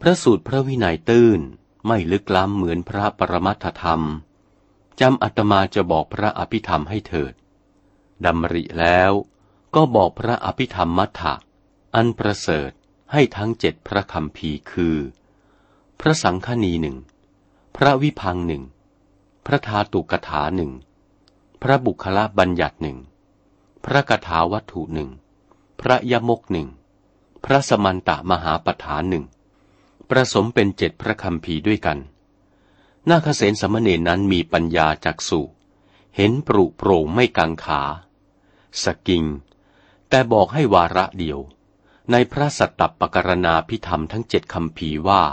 [0.00, 1.40] พระสูตรพระวินัยตื้น
[1.86, 4.02] ไม่ลึกล้ำเหมือนพระปรมัตถธรรม
[5.00, 7.34] จำอัตมาจะบอกพระอภิธรรมให้เถิด
[8.24, 9.12] ดำริแล้ว
[9.74, 11.34] ก็บอกพระอภิธรรมมัทธะ
[11.94, 12.70] อันประเสริฐ
[13.12, 14.96] ให้ทั้งเจ็ดพระคำพีคือ
[16.00, 16.96] พระสังฆนีหนึ่ง
[17.76, 18.62] พระวิพังหนึ่ง
[19.46, 20.72] พระธาตุกถาหนึ่ง
[21.62, 22.98] พระบุคละบัญญัติหนึ่ง
[23.84, 25.10] พระกถาวัตถุหนึ่ง
[25.80, 26.68] พระยมกหนึ่ง
[27.44, 29.24] พระสมันตะมหาปฐานหนึ่ง
[30.10, 31.98] ประสมเป็นเจ็ดพระคำพีด้วยกัน
[33.08, 35.40] นาคเสนสมณเณรนั้นมีปัญญาจักสุ
[36.16, 37.82] เห็นปรุโปร่งไม่กังขา
[38.82, 39.24] สกิง
[40.08, 41.38] แต่บอกให้วาระเดียว
[42.10, 45.24] ในพระสัตตปกรณาพิธรรมทั้งเจ็ดคำพีว่า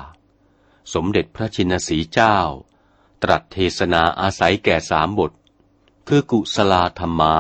[0.94, 2.38] สมเด็จพระชินสีเจ้า
[3.24, 5.32] ตรัสเทศนาอาศัยแก่สามบท
[6.08, 7.36] คือกุศลาธรรมา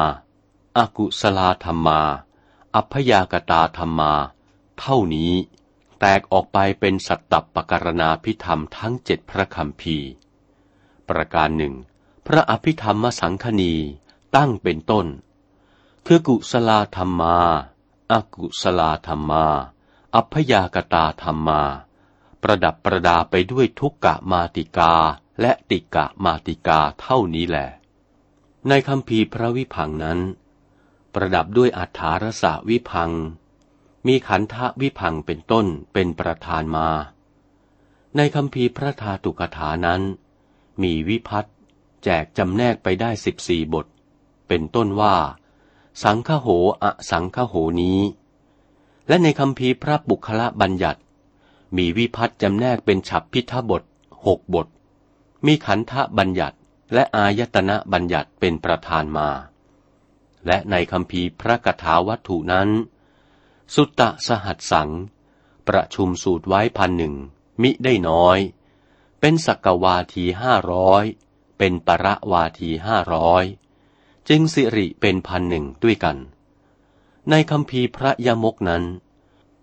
[0.77, 2.01] อากุศลาธรรมา
[2.75, 4.13] อัพยากตาธรรมา
[4.79, 5.33] เท่านี้
[5.99, 9.97] แตกออกไปเป็นสัตตปกรณาพิธรรมทั้งเจ็ดพระคำพี
[11.09, 11.73] ประการหนึ่ง
[12.27, 13.73] พระอภิธรรมสังคณี
[14.35, 15.05] ตั้งเป็นต้น
[16.07, 17.37] คือกุศลธรรมา
[18.11, 19.45] อากุศลธรรมา
[20.15, 21.61] อัพยากตาธรรมา
[22.41, 24.93] ประดับประดาไปด้วยทุกกะมาติกา
[25.41, 27.69] และติกะมาติกาเท่านี้แหละ
[28.67, 30.19] ในคำพีพระวิพังนั้น
[31.13, 33.11] ประดับด้วยอัฐารสะวิพัง
[34.07, 36.89] มีขันธวิพังเป็นต้นเป็นประธานมา
[38.15, 40.01] ในคำพีพระธาตุกถานั้น
[40.81, 41.45] มีวิพัต
[42.03, 43.85] แจกจำแนกไปได้สิบสี่บท
[44.47, 45.15] เป็นต้นว่า
[46.03, 46.47] สังฆโห
[46.83, 47.99] อสังฆโหนี้
[49.07, 51.01] และในคำพีพระบุคละบัญญัติ
[51.77, 53.83] มีวิพัตจำแนกเป็นฉับพิทบท
[54.25, 54.67] หกบท
[55.45, 56.57] มีขันธบัญญัติ
[56.93, 59.29] และอายตนะบัญญัติเป็นประธานมา
[60.47, 62.69] และในคำพีพระกถาวัตถุนั้น
[63.75, 64.89] สุตตะสหัสสัง
[65.67, 67.15] ประชุมสูตรไว้พันหนึ่ง
[67.61, 68.39] มิได้น้อย
[69.19, 71.03] เป็นสักวาทีห้าร้อย
[71.57, 73.43] เป็นประวาทีห้าร้อย
[74.29, 76.17] จึงสิริเป็นพันหนึ่งด้วยกัน
[77.29, 78.83] ในคำพีพระยมกนั้น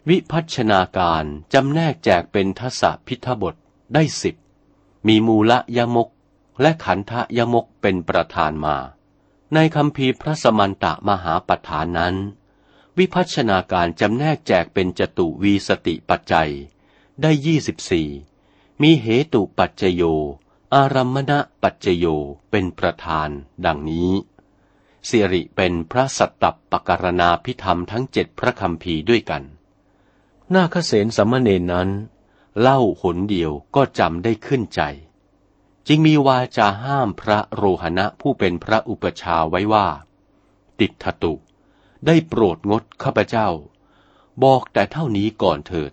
[0.08, 3.54] วิพัชนาการจำแนกแจกเป็นทศพิทบท
[3.94, 4.34] ได้สิบ
[5.06, 6.08] มีมูละยมก
[6.60, 8.76] และขันธยมกเป็นประธานมา
[9.54, 12.14] ในคำพีพระสมันตะมหาปัฏฐานนั้น
[12.98, 16.50] วิพัชนาการจำแนกแจกเป็นจตุวีสติปัจจัย
[17.22, 18.08] ได้ยี่สิบสี่
[18.82, 20.02] มีเหตุปัจจโย
[20.74, 22.06] อารัมมณปัจจโย
[22.50, 23.28] เป็นประธาน
[23.66, 24.10] ดังนี้
[25.08, 29.42] สิริเป็นพระสัตตปกรณาพิธรรมทั้งเจ็ดพระคำพีด้วยกัน
[30.54, 31.88] นาคเสนสมณเณรนั้น
[32.60, 34.82] เล่าหนเดียวก็จำได้ขึ้นใจ
[35.86, 39.86] จึงมีวาจาห้ามพระโรหณะผู้เป็นพระอุปชาไว้ว่า
[40.80, 41.34] ติดทตุ
[42.06, 43.48] ได้โปรดงดข้าพเจ้า
[44.44, 45.92] บอกแต่เท่านี้ก่อนเถิด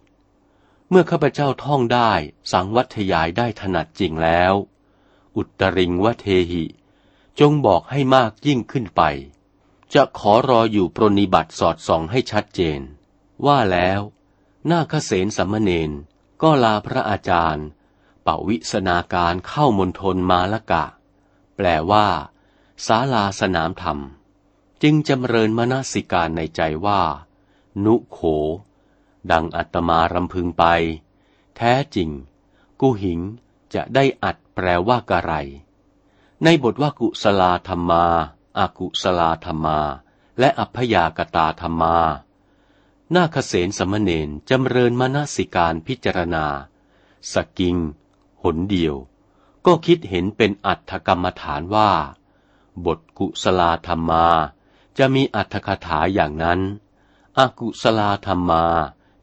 [0.89, 2.11] เมื่อข้าพเจ้าท่องได้
[2.51, 4.53] สังวัทยายได้ถนัดจริงแล้ว
[5.35, 6.63] อุตริงวเทหิ
[7.39, 9.01] จงบอกให้มากยิ่งขึ้นไป
[9.93, 12.79] จะขอรออยู่ปรนิบัติสอดส่องให้ชัดเจน
[13.45, 14.01] ว่าแล้ว
[14.69, 15.91] นาคเสนสัมมเนน
[16.41, 17.67] ก็ลาพระอาจารย์
[18.25, 20.85] ป่าวิสนาการเข้ามณฑลมาละกะ
[21.55, 22.07] แปลว่า
[22.85, 23.99] ศาลาสนามธรรม
[24.81, 27.01] จึงจำเริญมนสิการในใจว่า
[27.85, 28.19] นุโข
[29.31, 30.65] ดังอัตมารำพึงไป
[31.57, 32.09] แท้จริง
[32.81, 33.19] กุหิง
[33.73, 35.33] จะได้อัดแปลว่ากะไร
[36.43, 38.05] ในบทว่ากุสลาธรรมา
[38.59, 39.79] อากุสลาธรรมา
[40.39, 41.97] และอัพยากตาธรรมา
[43.15, 46.45] นาคเสนสมณเณรจำเริญมนสิการพิจารณา
[47.33, 47.77] สกิง
[48.43, 48.95] หนเดียว
[49.65, 51.91] ก็คิดเห็นเป็นอัตถกรรมฐานว่า
[52.85, 54.25] บทกุศลาธรรมา
[54.97, 56.59] จะมีอัตถคถาอย่างนั้น
[57.37, 58.63] อากุศลาธรรมา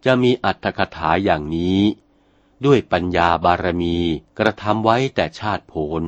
[0.05, 1.81] จะมีอัตถคถาอย่างนี้
[2.65, 3.97] ด้วยปัญญาบารมี
[4.39, 6.05] กระทำไว้แต่ชาติโผน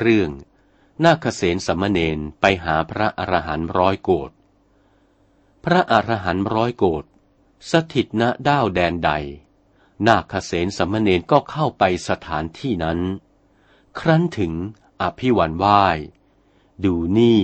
[0.00, 0.30] เรื่อง
[1.04, 4.30] นาคเสนสมณเณรไปหาพระอรหันต์ร้อยโกด
[5.64, 7.04] พระอรหันต์ร้อยโกด
[7.70, 9.10] สถิตณด้าวแดนใด
[10.06, 13.00] นาคเสนสมณเณรก็เข้าไปสถานที่นั้น
[13.98, 14.52] ครั้นถึง
[15.02, 15.64] อภิวันไหว
[16.84, 17.40] ดูนี่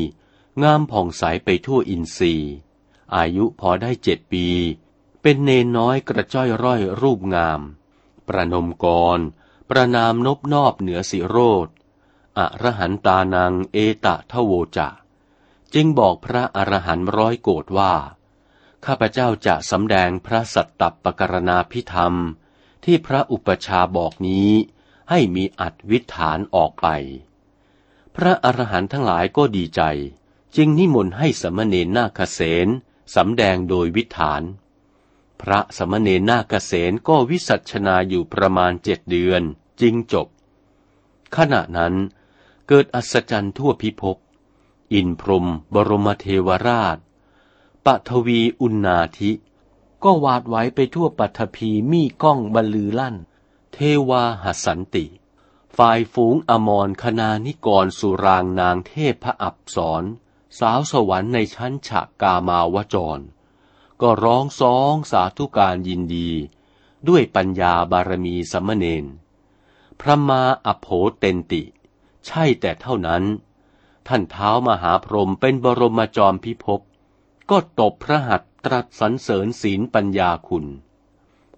[0.62, 2.52] งามผ่องใสไปทั่วอินทรีย์
[3.14, 4.46] อายุพอได้เจ็ดปี
[5.22, 7.60] เป็นเนนน้อยกระจ้อยร้อยรูปงาม
[8.28, 9.18] ประนมกร
[9.70, 11.68] ประนามนบนอบเหนือสิโรธ
[12.38, 14.88] อรหันตานังเอตะทโวจะ
[15.74, 17.94] จึงบอกพระอรหันต์ร้อยโกรธว่า
[18.84, 22.14] ข้าพเจ้าจะสำแดงพระสัตตปกรณาพิธรรม
[22.84, 24.50] ที่พระอุปชาบอกนี้
[25.10, 26.88] ให้มีอัดวิถานออกไป
[28.16, 29.82] พระอรหันต์ทั้งหลายก็ดีใจ
[30.56, 32.68] จึงนิมนต์ให้สมณเณรนาคเสน
[33.14, 34.42] สำแดงโดยวิถาน
[35.40, 39.42] พระสมณเณรนาคเสนก็วิสัชนาอยู่ประมาณเจ็ดเดือน
[39.80, 40.26] จึงจบ
[41.36, 41.94] ขณะนั้น
[42.68, 44.16] เกิดอัศจรรย์ทั่วพิภพ
[44.92, 46.98] อินพรมบรมเทวราช
[47.84, 49.32] ปทวีอุณาธิ
[50.04, 53.16] ก็วาดไว้ไปทั่วปัทภีมีก้องบรรลือลั่น
[53.72, 55.06] เทวาหัสันติ
[55.76, 60.04] ฝ่ายฝูงอมรคณานิกรสุรางนางเทพพระอับสร
[60.58, 63.22] สาวสวรรค์ในชั้นฉะกามาวจร
[64.00, 66.30] ก็ร้องซองสาธุการยินดี
[67.08, 69.04] ด้วยปัญญาบารมีสมเณร
[70.00, 70.86] พระมาอโภ
[71.18, 71.62] เตนติ
[72.26, 73.24] ใช่แต่เท่านั้น
[74.08, 76.80] ท่านเท้ามหาพรหมเป็นบรมจอมพิภพ
[77.50, 80.66] ก็ตบพระหัตตรัสสรรเสริญศีลปัญญาคุณ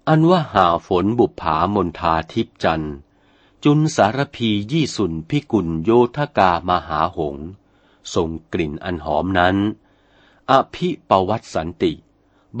[0.07, 2.85] อันว่าหาฝนบุปผามนทาทิพจัน
[3.63, 7.35] จุนสารพียี่สุนพิกุลโยธกามหาหง
[8.13, 9.57] ส่งกลิ่นอันหอมนั้น
[10.51, 11.93] อภิปวัตสันติ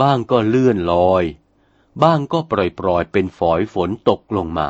[0.01, 1.23] บ้างก็เลื่อนลอย
[2.03, 4.69] บ้างก็ปล่อยปล่อยเป็นฝอยฝนตกลงมา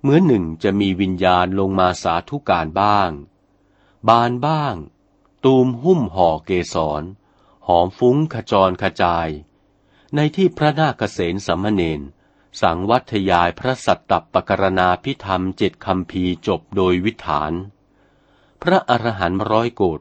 [0.00, 3.10] เหมือนหนึ่งจะมีวิญญาณลงมาสาธุการบ้าง
[4.08, 4.74] บานบ้าง
[5.44, 7.02] ตูมหุ้มห่อเกสร
[7.66, 9.28] หอมฟุ้งขจรขจาย
[10.14, 12.00] ในที่พระนาคเษนสัมมเนน
[12.60, 17.52] สังวัทยายพระสัตตปกรณาพิธรรมเจ็ดคำพีจบโดยวิถาน
[18.62, 20.00] พระอรหันต์ร้อยโกด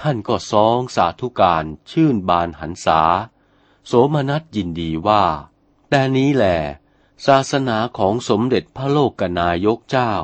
[0.00, 3.00] ท่านก็ซองสาธุการชื่นบานหันษา
[3.86, 5.24] โสมนัสยินดีว่า
[5.88, 6.58] แต่นี้แหละ
[7.26, 10.14] ศาสนาของสมเด็จพระโลกนายกเจ้า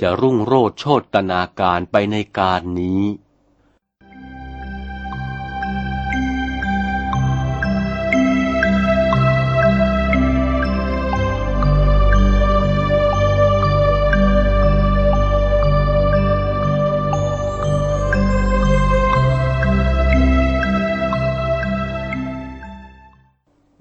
[0.00, 3.04] จะรุ่งโรจโชตนาการไปในการนี้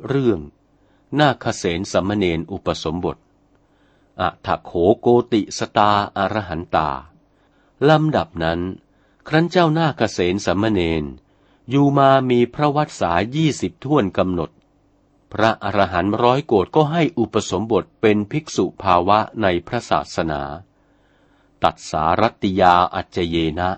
[0.07, 0.39] เรื่อง
[1.19, 3.17] นาคเสนสัมเนนอุปสมบท
[4.21, 6.89] อัถโขโกติสตาอารหันตา
[7.89, 8.61] ลำดับนั้น
[9.27, 11.03] ครั้นเจ้านาคเสนสัมเนน
[11.69, 14.49] อยู่มามีพระวัดสายี่สิบท่วนกำหนด
[15.33, 20.41] พระอรหันต์ร้อยโกดก็ให้อุปสมบทเป็นภิกษุภาวะในพระศาสนา
[21.63, 23.69] ตัดสารัติยาอัจเจเยนะ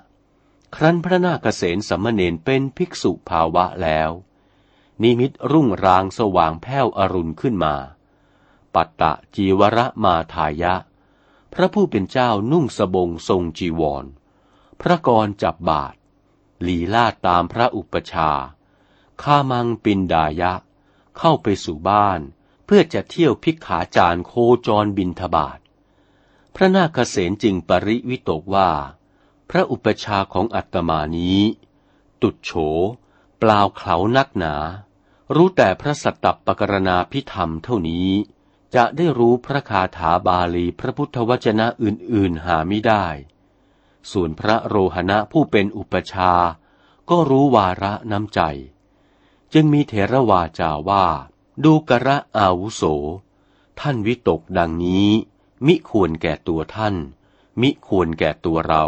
[0.75, 4.09] ครั้นพระนาคเสนสัมเนนเป็นภิกษุภาวะแล้ว
[5.03, 7.75] นิมิตรุ่งรางสว่างแผ้วอรุณขึ้นมา
[8.73, 10.75] ปัตตะจีวรมาทายะ
[11.53, 14.05] พระผู้เป็นเจ้านุ่งสบงทรงจีวร
[14.81, 15.95] พระกรจับบาท
[16.67, 18.31] ลีลาดตามพระอุปชา
[19.21, 20.53] ข้ามังปินดายะ
[21.17, 22.19] เข้าไปสู่บ้าน
[22.65, 24.33] เพื่อจะเที่ยวพิกขาจารโค
[24.67, 25.59] จรบินทบาท
[26.55, 28.69] พระนาคเษนจึงปริวิตกว่า
[29.49, 31.39] พระอุปชาของอัตมานี้
[32.21, 32.51] ตุดโฉ
[33.39, 34.55] เปล่าเขานักหนา
[35.35, 38.09] รู้แต่พระสัตตปกรณาพิธรรมเท่านี้
[38.75, 43.05] จะได้รู้พระคาถาบาลีพระพุทธวจนะอื่นๆหาไม่ได้
[44.11, 46.33] ส่วนพระโรหณะผู้เป็นอุปชา
[47.09, 48.41] ก็รู้วาระน้ำใจ
[49.53, 51.05] จึงมีเถรวาจาว่า
[51.63, 52.83] ดูกระอาวุโส
[53.79, 55.09] ท่านวิตกดังนี้
[55.65, 56.95] มิควรแก่ตัวท่าน
[57.61, 58.85] มิควรแก่ตัวเรา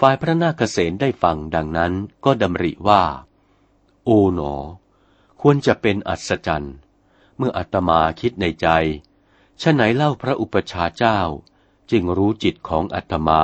[0.00, 1.92] ฝ่ายพระนาคเษนได้ฟังดังนั้น
[2.24, 3.02] ก็ดำริว่า
[4.04, 4.54] โอ๋หนอ
[5.40, 6.74] ควรจะเป็นอัศจรรย์
[7.36, 8.68] เมื่ออาตมาคิดในใจ
[9.62, 11.20] ฉะไหนเล่าพระอุปชาเจ้า
[11.90, 13.42] จึงรู้จิตของอาตมา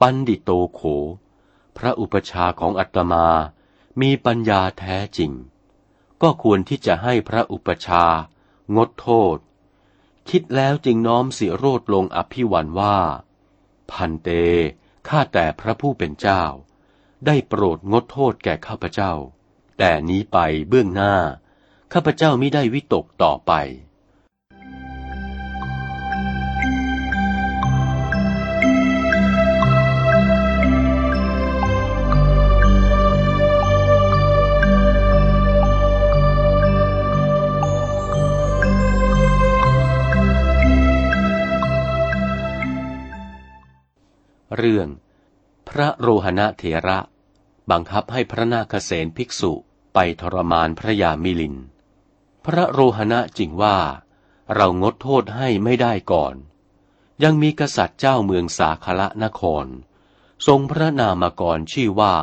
[0.00, 0.80] ปันดิโตโข
[1.76, 3.26] พระอุปชาของอาตมา
[4.00, 5.32] มีปัญญาแท้จริง
[6.22, 8.04] ก็ควรที่จะให้พระอุปชา
[8.76, 9.38] งดโทษ
[10.30, 12.98] คิดแล้วจึงน้อมสิโรดลงอภิวันว่า
[13.90, 14.28] พันเต
[15.08, 16.42] ข้าแต่พระผู้เป็นเจ้า
[17.26, 19.12] ได้โปรดงดโทษแก่ข้าพเจ้า
[19.78, 20.38] แต่นี้ไป
[20.68, 21.14] เบื้องหน้า
[21.92, 23.52] ข้าพเจ้าม่ได้วิตกต่อไป
[44.56, 44.88] เรื่อง
[45.68, 46.98] พระโรหณะเถระ
[47.70, 49.52] บังคับให้พระนาคเษนภิกษุ
[49.94, 51.56] ไปทรมานพระยามิลิน
[52.44, 53.78] พระโรหณะจริงว่า
[54.54, 56.34] เรางดโทษให้ไม่ได้ก่อน
[57.22, 59.66] ยังมีกษัตริย์เจ้าเมืองสาคละนคร
[60.46, 62.14] ทรงพระนามกรชื่อว่า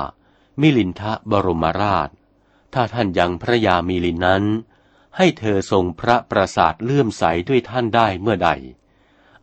[0.61, 2.09] มิลินทะบรมราช
[2.73, 4.43] ถ้าท่านยังพระยามิลินนั้น
[5.17, 8.49] ให้เธอทรงพระประสาทเลื่อมใสด้วยท่านได้เมื่อใด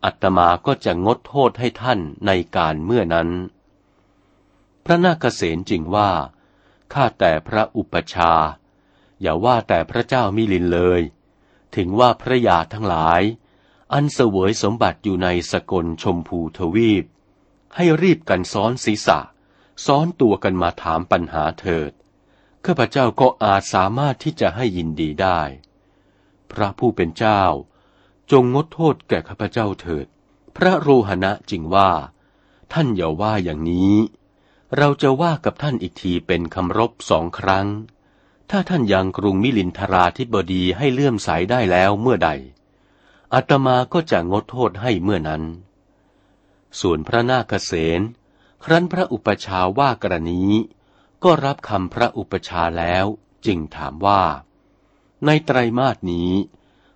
[0.03, 3.29] อัตมาก็จะงดโทษให้ท่านในการเมื่อนั้น
[4.85, 6.09] พระนาคเษนจริงว่า
[6.93, 8.33] ข้าแต่พระอุปชา
[9.21, 11.01] อย่าว่าแต่พระเจ้ามิลินเลย
[11.75, 13.21] ถึงว่าพระยาทั้งหลาย
[13.93, 17.05] อันเสวยสมบัติอยู่ในสกลชมพูทวีป
[17.75, 19.19] ให้รีบกันซ้อนศีรษะ
[19.85, 21.91] ซ้อนตัวกันมาถามปัญหาเถิด
[22.65, 25.41] ข้าพเจ้าก็อาจสามารถที่จะให้ยินดีได้
[26.51, 27.43] พระผู้เป็นเจ้า
[28.31, 30.05] จงงดโทษแก่ข้าพเจ้าเถิด
[30.55, 31.91] พระโรหณะจึงว่า
[32.73, 33.95] ท่านอย่าว่าอย่างนี้
[34.77, 37.67] เราจะว่ากับท่านอีกทีเป็นคำรบสองครั้ง
[38.49, 42.29] ถ้าท่านยังกรุงมิลินทราธิบดีให้เลื่อมใสได้แล้วเมื่อใด
[43.33, 45.43] อาตมาก็จะงดโทษให้เมื่อนั้น
[46.79, 48.01] ส่วนพระนาคเษน
[48.63, 50.43] ครั้นพระอุปชาว่ากรณี
[51.23, 53.05] ก็รับคำพระอุปชาแล้ว
[53.45, 54.23] จึงถามว่า
[55.25, 56.31] ในไตรมาสนี้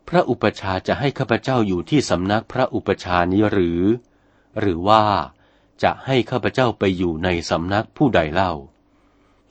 [0.09, 3.81] พระอุปชาจะให้ข้าพเจ้าอยู่ที่สำนักพระอุปชานี้หรือ
[4.59, 5.03] หรือว่า
[5.83, 8.53] จะให้ข้าพเจ้าไปอยู่ในสำนักผู้ใดเล่า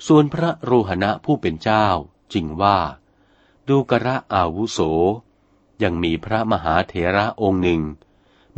[0.06, 1.86] ส่วนพระโรหณะผู้เป็นเจ้า
[2.32, 2.78] จึงว่า
[3.68, 4.78] ดูกระอาวุโส
[5.82, 7.82] ยังมีพระมหาเถระองค์หนึ่ง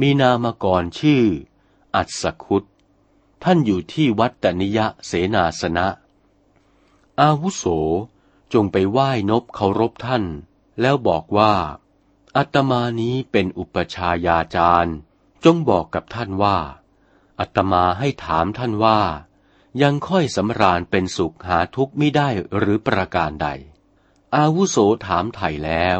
[0.01, 1.25] มีนามกรชื่อ
[1.95, 2.65] อัศคุต
[3.45, 5.89] ท่านอยู่ที่วัดตนิยะเสนาสนะ
[7.21, 7.65] อาวุโส
[8.53, 10.25] จงไปไหว้นบเคารพท่าน
[10.81, 11.55] แล้วบอกว่า
[12.37, 14.97] อัตมานี้เป็นอุปชายาจารย์
[15.45, 16.59] จงบอกกับท่านว่า
[17.41, 19.01] อัตมาให้ถามท่านว่า
[19.83, 23.49] ยังค่อยสำราญเป็นสุขหาทุกข์ไม่ได้หรือประการใด
[24.37, 25.99] อาวุโสถามไถ่แล้ว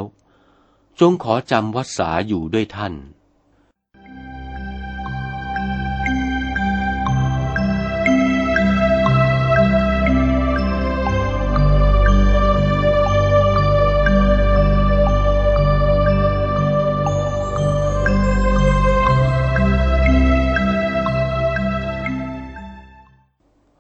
[1.01, 2.95] จงขอจำวัดสาอยู่ด้วยท่าน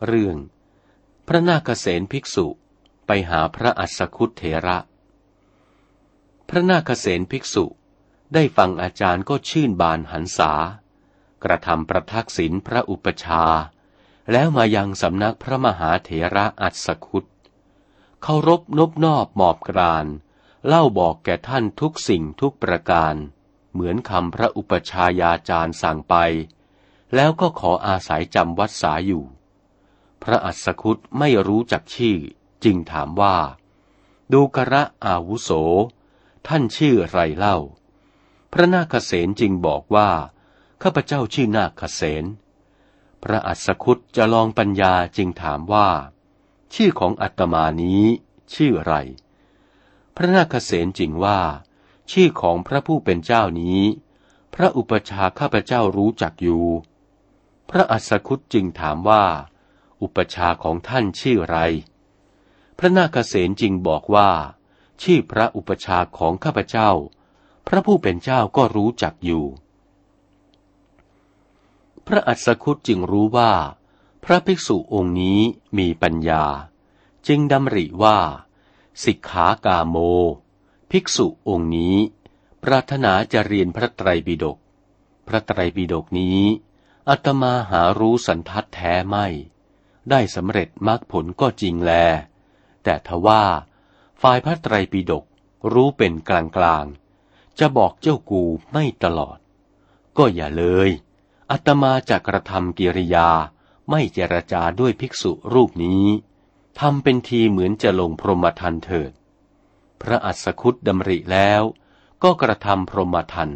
[0.07, 0.37] เรื่อง
[1.27, 2.47] พระนาคเษนภิกษุ
[3.07, 4.79] ไปหาพระอัสคุตเถระ
[6.49, 7.65] พระนาคเษนภิกษุ
[8.35, 10.53] ได้ฟังอาจารย์ก็ชื่นบานหันษา
[11.45, 13.45] กระทำประทักษิณพระอุปชา
[14.33, 17.27] แล้วมายังสำนักพระมหาเถระอัศคุต
[18.23, 20.07] เคารพนบนอบหมอบกราน
[20.67, 23.15] เล่าบอกแก่ท่านทุกสิ่งทุกประการ
[23.73, 26.15] เหมือนคำพระอุปชายาจารย์สั่งไป
[27.15, 29.25] แล้วก็ขออาศัยจำวัดสาอยู่
[30.23, 32.19] พระอัศคุตไม่รู้จักชื่อ
[32.65, 33.37] จึงถามว่า
[34.33, 35.51] ดูกระอาวุโส
[36.47, 37.57] ท่านชื่อไรเล่า
[38.53, 40.11] พระนาคเษนจึงบอกว่า
[40.83, 42.25] ข้าพเจ้าชื่อนาคเษน
[43.23, 45.89] พระอัศคุตจะลองปัญญาจึงถามว่า
[46.75, 48.05] ชื่อของอัตมานี้
[48.55, 48.95] ชื่อไร
[50.17, 51.41] พระนาคเษนจึงว่า
[52.13, 53.81] ชื่อของพระผู้เป็นเจ้านี้
[54.55, 56.65] พระอุปชาข้าพเจ้ารู้จักอยู่
[57.71, 59.25] พระอัศคุตจึงถามว่า
[60.03, 61.59] อุปชาของท่านชื่อไร
[62.79, 64.31] พระนาคเษนจึงบอกว่า
[65.03, 66.91] ชื่อพระอุปชาของข้าพเจ้า
[67.69, 69.45] พระผู้เป็นเจ้าก็รู้จักอยู่
[72.07, 73.53] พระอัศคุตจึงรู้ว่า
[74.25, 75.41] พระภิกษุองค์นี้
[75.79, 76.45] มีปัญญา
[77.27, 78.19] จึงดำริว่า
[79.05, 79.97] สิกขากาโม
[80.91, 81.97] ภิกษุองค์นี้
[82.63, 84.59] ปรารถนาจะเรียนพระไตรปิฎก
[85.29, 86.41] พระไตรปิฎกนี้
[87.09, 89.27] อาตมาหารู้สันทัดแท้ไม่
[90.11, 91.93] ได้สำเร็จมรรคผลก็จริงแล
[92.85, 93.45] แต่ทว่า
[94.23, 95.25] ฝ่ายพระไตรปิฎก
[95.73, 96.85] รู้เป็นกลางกลาง
[97.59, 98.43] จะบอกเจ้ากู
[98.73, 99.39] ไม่ตลอด
[100.17, 100.91] ก็อย่าเลย
[101.51, 103.29] อัตมาจะกระทำกิริยา
[103.91, 106.05] ไม่เจรจาด้วยภิกษุรูปนี้
[106.81, 109.13] ทำเป็นทีเหมือนจะลงพรหมทันเถิด
[110.01, 111.63] พระอัสคุตดำริแล้ว
[112.23, 113.51] ก็กระทำพรหมทัน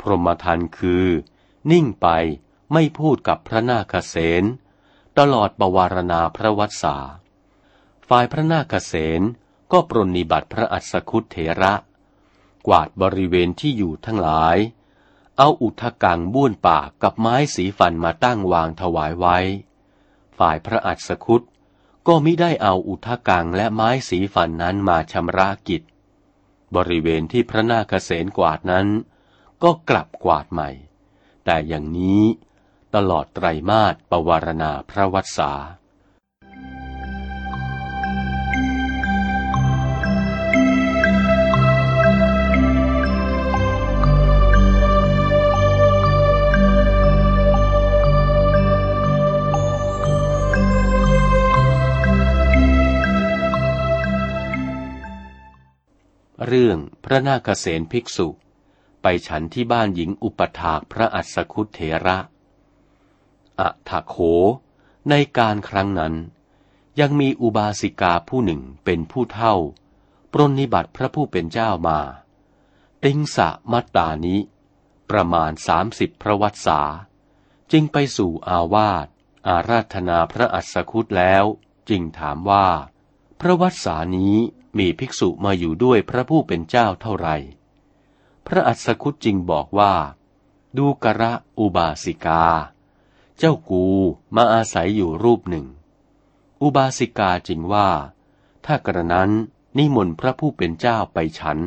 [0.00, 1.06] พรหมทันคือ
[1.70, 2.08] นิ่งไป
[2.72, 4.44] ไม่พูดกับพระนาคเษน
[5.18, 6.96] ตลอดบวารณาพระวัสสา
[8.08, 9.22] ฝ่ายพระนาคเษน
[9.72, 11.74] ก็ปรนนิบัติพระอัศคุตเถระ
[12.66, 14.56] กวาดบริเวณที่อยู่ทั้งหลาย
[15.38, 19.38] เอาอุทกังบ้วนปากกับไม้สีฟันมาตั้งวางถวายไว้
[20.38, 21.42] ฝ่ายพระอัศคุต
[22.06, 25.82] ก็มิได้เอาอุทกังและไม้สีฟันนั้นมาชำระกิจ
[26.74, 28.86] บริเวณที่พระนาคเษนกวาดนั้น
[29.62, 30.70] ก็กลับกวาดใหม่
[31.44, 32.22] แต่อย่างนี้
[32.94, 35.52] ตลอดไตรมาสปวารณาพระวัสสา
[56.46, 58.28] เรื่องพระนาคเษนภิกษุ
[59.02, 62.18] ไปฉันที่บ้านหญิงอุปถากพระอัศคุเถระ
[63.60, 64.16] อะถะโข
[65.10, 66.14] ในการครั้งนั้น
[67.00, 69.54] ยังมีอุบาสิกาผู้หนึ่งเป็นผู้เท่า
[70.32, 72.00] ปรนนิบัติพระผู้เป็นเจ้ามา
[73.04, 74.36] ติงสะมัตตานิ
[75.10, 76.80] ประมาณสามสิบพระวัตษา
[77.72, 79.06] จึงไปสู่อาวาส
[79.48, 81.44] อาราธนาพระอัสคุตแล้ว
[81.88, 82.68] จึงถามว่า
[83.40, 84.36] พระวัตษานี้
[84.78, 87.36] มีภิกษุมาอยู่ด้วยพระผู้เป็นเจ้าเท่าไหร่
[88.46, 89.94] พระอัสคุตจึงบอกว่า
[90.76, 92.44] ดูกระอุบาสิกา
[93.44, 93.86] เจ้ากู
[94.36, 95.66] มาอาศัยอยู่รูปหนึ่ง
[96.62, 97.90] อุบาสิกาจึงว่า
[98.66, 99.30] ถ้ากระนั้น
[99.78, 101.58] นิมนต์พระผู้เป็นเจ้าไปฉัน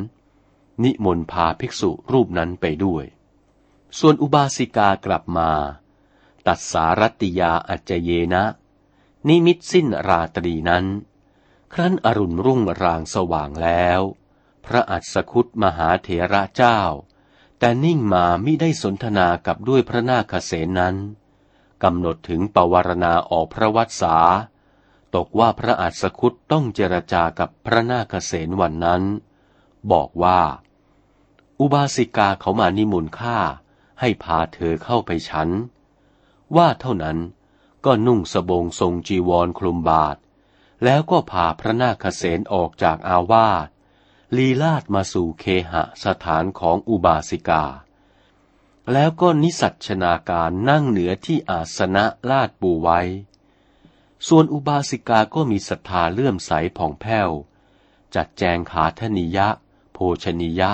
[0.84, 3.04] นิมนต์พาภิกษุรูปนั้นไปด้วย
[3.98, 5.50] ส่วนอุบาสิกากลับมา
[6.46, 8.44] ตัดสารติยาอัจเจเยนะ
[9.28, 10.84] นิมิตสิ้นราตรีนั้น
[11.72, 14.00] ครั้นอรุณรุ่งรางสว่างแล้ว
[14.66, 16.80] พระอัศคุตมหาเถระเจ้า
[17.58, 20.96] แต่นิ่งมามิได้สนทนากับด้วยพระนาคเสนนั้น
[21.82, 24.16] กำหนดถึงปวารณาออกพระวัตสา
[25.14, 29.02] ตกว่าพระอัศคุตต้องเจรจากับพระนาคเสนวันนั้น
[29.92, 30.40] บอกว่า
[31.60, 33.38] อุบาสิกาเขามานิมนต์ข้า
[34.00, 35.48] ให้พาเธอเข้าไปฉัน
[36.56, 37.18] ว่าเท่านั้น
[37.84, 40.16] ก็นุ่งสบงทรงจีวรคลุมบาท
[40.84, 43.68] แล้วก็พาพระนาคเสนออกจากอาวาส
[44.36, 45.72] ลีลาดมาสู่เคห
[46.04, 47.64] สถานของอุบาสิกา
[48.92, 53.00] แล้วก็นิสัชนาการนั่งเหนือที่อาสนะลาดปูไว้
[54.28, 57.30] ส่วนอุบาสิกาก็มีศรัทธาเลื่อมใสผ่องแผ้ว
[58.14, 59.48] จัดแจงขาธนิยะ
[59.92, 60.72] โภชนิยะ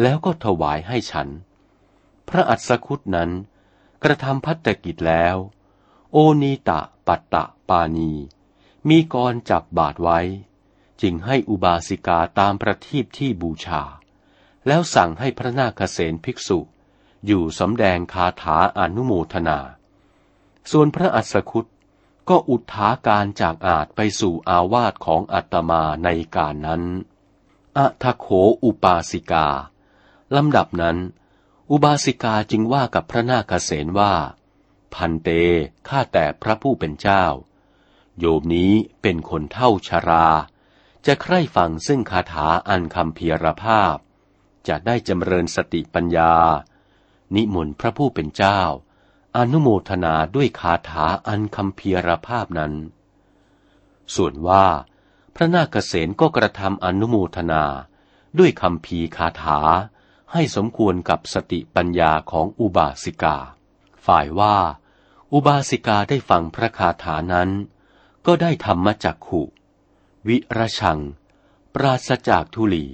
[0.00, 1.28] แล้วก็ถวายให้ฉัน
[2.28, 3.30] พระอัศคุตนั้น
[4.02, 5.36] กระทำพัตกิจแล้ว
[6.12, 8.12] โอนีตะปัตตะปานี
[8.88, 10.20] มีกรจับบาทไว้
[11.02, 13.82] จึงให้อุบาสิกาตามประทีปที่บูชา
[14.66, 16.58] แล้วสั่งให้พระนาคเษนภิกษุ
[17.26, 19.58] อยู่สำแดงคาถาอนุโมทนา
[20.70, 21.66] ส่วนพระอัศคุต
[22.28, 26.82] ก็อุทาการจากอาจไปสู่อาวาสของอัตมาในการนั้น
[27.76, 28.26] อัทโข
[28.64, 29.48] อุปาสิกา
[30.36, 30.98] ลำดับนั้น
[31.70, 34.14] อุบาสิกาจึงว่ากับพระนาคเษนว่า
[34.94, 35.28] พันเต
[35.88, 37.24] ข้าแต่พระผู้เป็นเจ้า
[38.18, 38.72] โยมนี้
[39.02, 40.28] เป็นคนเท่าชรา
[41.06, 43.96] จะใคร่ฟังซึ่งคาถาอันคำเพียรภาพ
[44.68, 46.34] จะได้จำเริญสติปัญญา
[47.36, 48.60] นิมนต์พระผู้เป็นเจ้า
[49.36, 52.72] อนุโมทนาด้วยคาถาอันคำเพียรภาพนั้น
[54.14, 54.66] ส่วนว่า
[55.34, 57.64] พระนาคเษนก็กระทำอนุโมทนา
[58.38, 59.60] ด้วยคำพีคาถา
[60.32, 63.36] ให้สมควรกับสติปัญญาของอุบาสิกา
[64.06, 64.56] ฝ่ายว่า
[65.32, 67.50] อุบาสิกาได้ฟังพระคาถานั้น
[68.26, 69.42] ก็ได้ธรรมจักขุ
[70.28, 71.00] วิรชัง
[71.74, 72.86] ปราศจากทุลี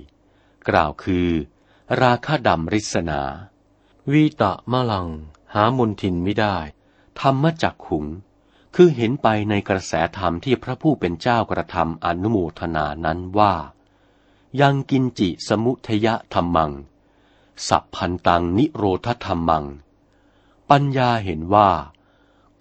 [0.68, 1.28] กล่าวคือ
[2.02, 3.22] ราคาดำริศนา
[4.12, 5.08] วิตะมะลัง
[5.54, 6.56] หามนทินไม่ได้
[7.20, 8.06] ธรรมจักขุง
[8.74, 13.54] คือเห็นไปในกระแสธรรมที่พระผู้เป็นเจ้ากระทำอนุโมทนานั้นว่า
[14.60, 16.72] ยังกินจิสมุทยะธรรมัง
[17.68, 19.64] สัพพันตังนิโรธธรรมัง
[20.70, 21.70] ปัญญาเห็นว่า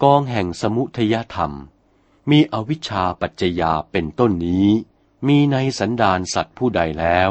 [0.02, 1.52] กองแห่งสมุทยธรรม
[2.30, 4.68] มีอวิชชาปัจจยาเป็นต้นนี้
[5.26, 7.30] มีในสันดานสัตว์ผู้ใดแล้ว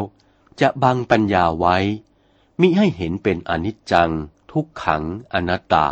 [0.61, 1.77] จะบังปัญญาไว้
[2.61, 4.11] มิให้เห็นเป็นอนิจจัง
[4.51, 5.03] ทุกขัง
[5.33, 5.87] อนัตตา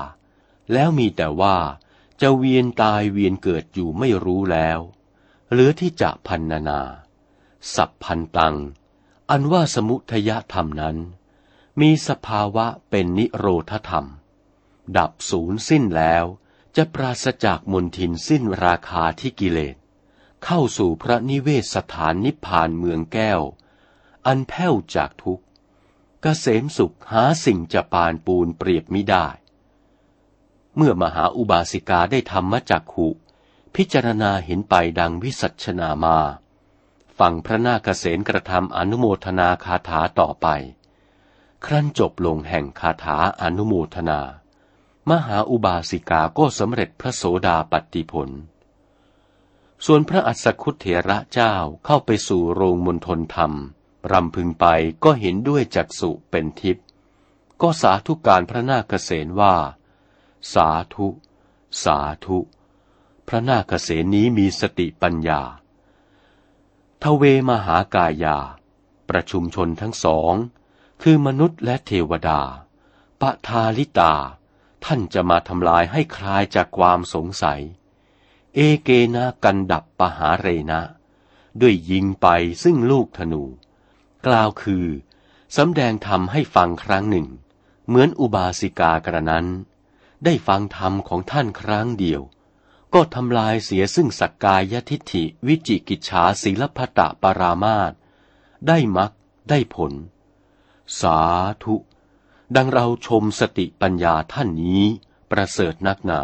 [0.73, 1.57] แล้วมีแต่ว่า
[2.21, 4.79] จะเวียนตายเวียนเกิดอยู่ไม่รู้แล้ว
[5.51, 6.81] เหลือที่จะพันนานา
[7.75, 8.55] สับพันตัง
[9.29, 10.97] อันว่าสมุทยธรรมนั้น
[11.81, 14.05] มีสภาวะเป็นนิโรธธรรม
[14.97, 16.25] ดับศูนย์สิ้นแล้ว
[16.75, 19.75] จะปราศจากมนทินสิ้นราคาที่กิเลส
[20.43, 23.41] เข้าสู่พระนิเวศสถานนิพพานเมืองแก้ว
[24.25, 25.41] อันแผ้วจากทุก
[26.17, 29.27] กเกษมสุขหาสิ่งจะปานปูนเปรียบมิได้
[30.75, 33.07] เมื่อมหาอุบาสิกาได้ทำมจักขุ
[33.75, 36.17] พิจารณาเห็นไปดังวิสัชนามา
[37.19, 40.47] ฟังพระนาคเษนกระทำอนุโมทนาคาถาต่อไป
[41.65, 44.19] ครั้นจบลงแห่งคาถาอนุโมทนา
[45.09, 48.29] มหาอุบาสิกาก็สำเร็จพระโสดาปัตติผล
[49.85, 51.53] ส่วนพระอัสสคุเถระเจ้า
[51.85, 53.53] เข้าไปสู่โรงมณฑลธรรม
[54.11, 54.65] รำพึงไป
[55.03, 56.85] ก็เห็นด้วยจักสุเป็นทิพย์
[57.61, 59.55] ก็สาธุการพระนาคเษนว่า
[60.53, 61.07] สาธุ
[61.83, 62.39] สาธุ
[63.27, 65.41] พระนาคเษนนี้มีสติปัญญา
[67.03, 68.37] ทเวมหากายา
[69.09, 70.33] ประชุมชนทั้งสอง
[71.01, 72.41] คือมนุษย์และเทวดา
[73.21, 74.13] ปะทาลิตา
[74.85, 77.61] ท่านจะมาทำลายให้คลายจากความสงสัย
[78.55, 80.81] เอเกนะกันดับปหาเรนะ
[81.61, 82.27] ด้วยยิงไป
[82.63, 83.43] ซึ่งลูกธนู
[84.27, 84.85] กล่าวคือ
[85.57, 87.27] สำแดงธรรมให้ฟังครั้งหนึ่ง
[87.87, 89.47] เหมือนอุบาสิกากระนั้น
[90.25, 92.21] ได้ฟังธรรมของท่านครั้งเดียว
[92.93, 97.91] ก็ทำลายเสียซึ่งสักกายทิฏฐิวิจิกิจฉาศีลพตะปรามาต
[98.67, 99.11] ได้มัก
[99.49, 99.93] ได้ผล
[100.99, 101.19] สา
[101.63, 101.75] ธุ
[102.55, 104.83] ดังเราชมสติปัญญาท่านนี้
[105.31, 106.21] ประเสริฐนักหนา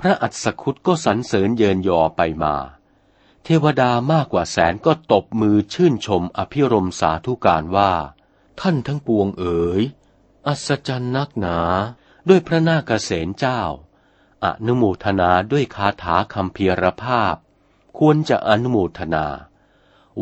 [0.00, 2.54] พระอัศคุตก็สรรเสริญเยินยอไปมา
[3.44, 7.92] เทวดามากกว่าแสนก็ตบมือชื่นชมอภิรมสาธุการว่า
[8.60, 9.82] ท่านทั้งปวงเอ๋ย
[10.46, 11.58] อัศจรรย์นักหนา
[12.28, 13.62] ด้วยพระนาคเษนเจ้า
[14.44, 17.34] อนุโมทนาด้วยคาถาคำเพียรภาพ
[17.98, 19.26] ควรจะอนุโมทนา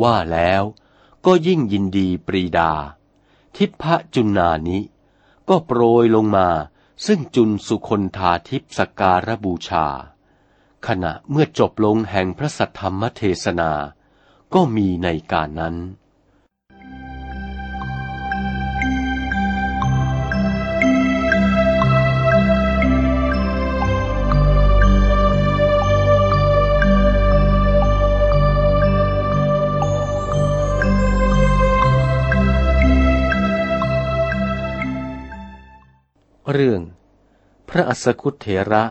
[0.02, 0.62] ว่าแล้ว
[1.26, 2.72] ก็ยิ่งยินดีปรีดา
[3.56, 4.78] ทิพะจุนนานิ
[5.48, 6.48] ก็โปรยลงมา
[7.06, 9.86] ซึ่งจุนสุคนธาทิพสการบูชา
[10.86, 13.72] ขณะเมื่อจบลงแห่งพระสัทธรรมเทศนา
[14.54, 15.76] ก็มีในการนั้น
[36.52, 36.82] เรื่อง
[37.68, 38.82] พระอสคุเถระ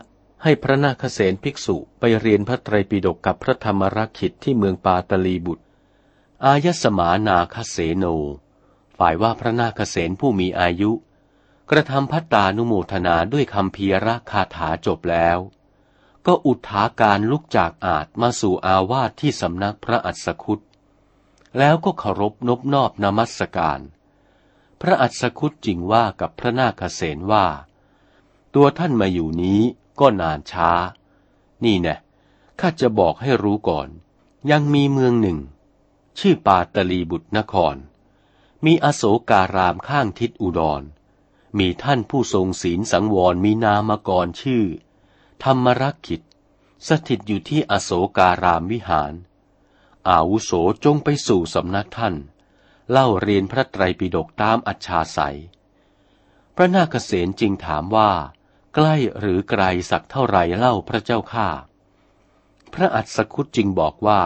[0.42, 5.64] ให้พระนาคเษนภิกษุไปเรียนพระไตรปิฎกกับพระธรรมรักขิตที่เมืองปาตลีบุตร
[6.44, 8.04] อายสมานาคเสโน
[8.98, 10.92] ฝ่ายว่าพระนาคเษนผู้มีอายุ
[11.70, 15.38] กระทำพัตตานุโมทนาด้วยคำพีระคาถาจบแล้ว
[16.26, 20.60] ก็อุทาการลุกจากอาจมาสู่อาวาสที่สำนักพระอัสคุต
[21.58, 23.80] แล้วก็เคารพนบนอบนมัสการ
[24.80, 27.46] พระอัศคุตจริงว่ากับพระนาคเษนว่า
[28.54, 29.62] ตัวท่านมาอยู่นี้
[30.00, 30.70] ก็นานช้า
[31.64, 31.96] นี่แน่
[32.60, 33.88] ข้าจะบอกให้รู้ก่อน
[34.50, 35.38] ยังมีเมืองหนึ่ง
[36.18, 37.76] ชื่อปาตลีบุตรนคร
[38.64, 40.82] มีอโศการามข้างทิศอุดร
[41.58, 44.64] มีท่านผู้ทรงศีลสังวรมีนามกรชื่อ
[45.42, 46.22] ธรรมรักขิต
[46.88, 49.12] สถิตอยู่ที่อโศการามวิหาร
[50.08, 50.50] อาวุโส
[50.84, 52.14] จงไปสู่สำนักท่าน
[52.90, 55.38] เล่าเรียนพระไตรปิฎกตามอัจฉาสัย
[56.56, 58.10] พระนาคเษนจึงถามว่า
[58.80, 61.48] ใกล้หรือไกลสักเท่าไรเล่าพระเจ้าข้า
[62.74, 64.22] พระอัศคุตจึงบอกว่า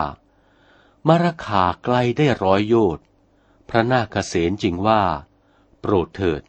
[1.08, 3.04] มรคาไกลได้ร้อยโยชน์
[3.68, 5.02] พระนาคเษนจึงว่า
[5.80, 6.42] โปรดเถิด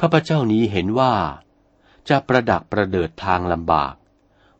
[0.00, 1.14] ข้าพเจ้านี้เห็นว่า
[2.08, 3.94] จะประดักประเดิดทางลำบาก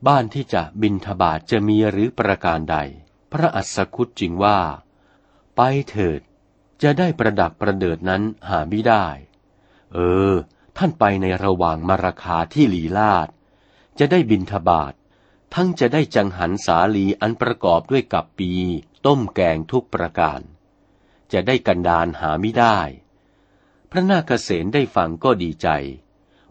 [0.07, 2.77] บ้านที่จะบินทบาทจะมีหรือประการใด
[3.33, 4.59] พระอัศคุตจึงว่า
[5.57, 5.61] ไป
[5.91, 6.21] เถิด
[6.83, 9.07] จะได้ประดักประเดิดนั้นหาไม่ได้
[9.95, 10.01] เอ
[10.33, 10.35] อ
[10.83, 13.29] ท่านไปในระหว่างมาราคาที่ลีลาด
[13.99, 14.95] จะได้บินทบาท
[15.55, 18.53] ทั้งจะได้จังหันสาลีอันประกอบด้วยกับปี
[19.07, 20.41] ต้มแกงทุกประการ
[21.33, 22.79] จะได้กันดานหาไม่ได้
[23.91, 25.69] พระนาคเษนได้ฟังก็ดีใจ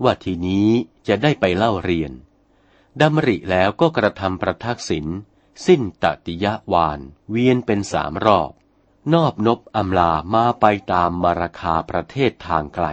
[0.04, 0.70] ว่าทีนี้
[1.08, 2.12] จะได้ไปเล่าเรียน
[3.02, 5.06] ดำริแล้วก็กระทำประทักษิณ
[5.66, 7.00] สิ้นตติยะวาน
[7.30, 8.52] เวียนเป็นสามรอบ
[9.14, 12.88] นอบนบอำลามาไปตามมาราคาประเทศทางไกล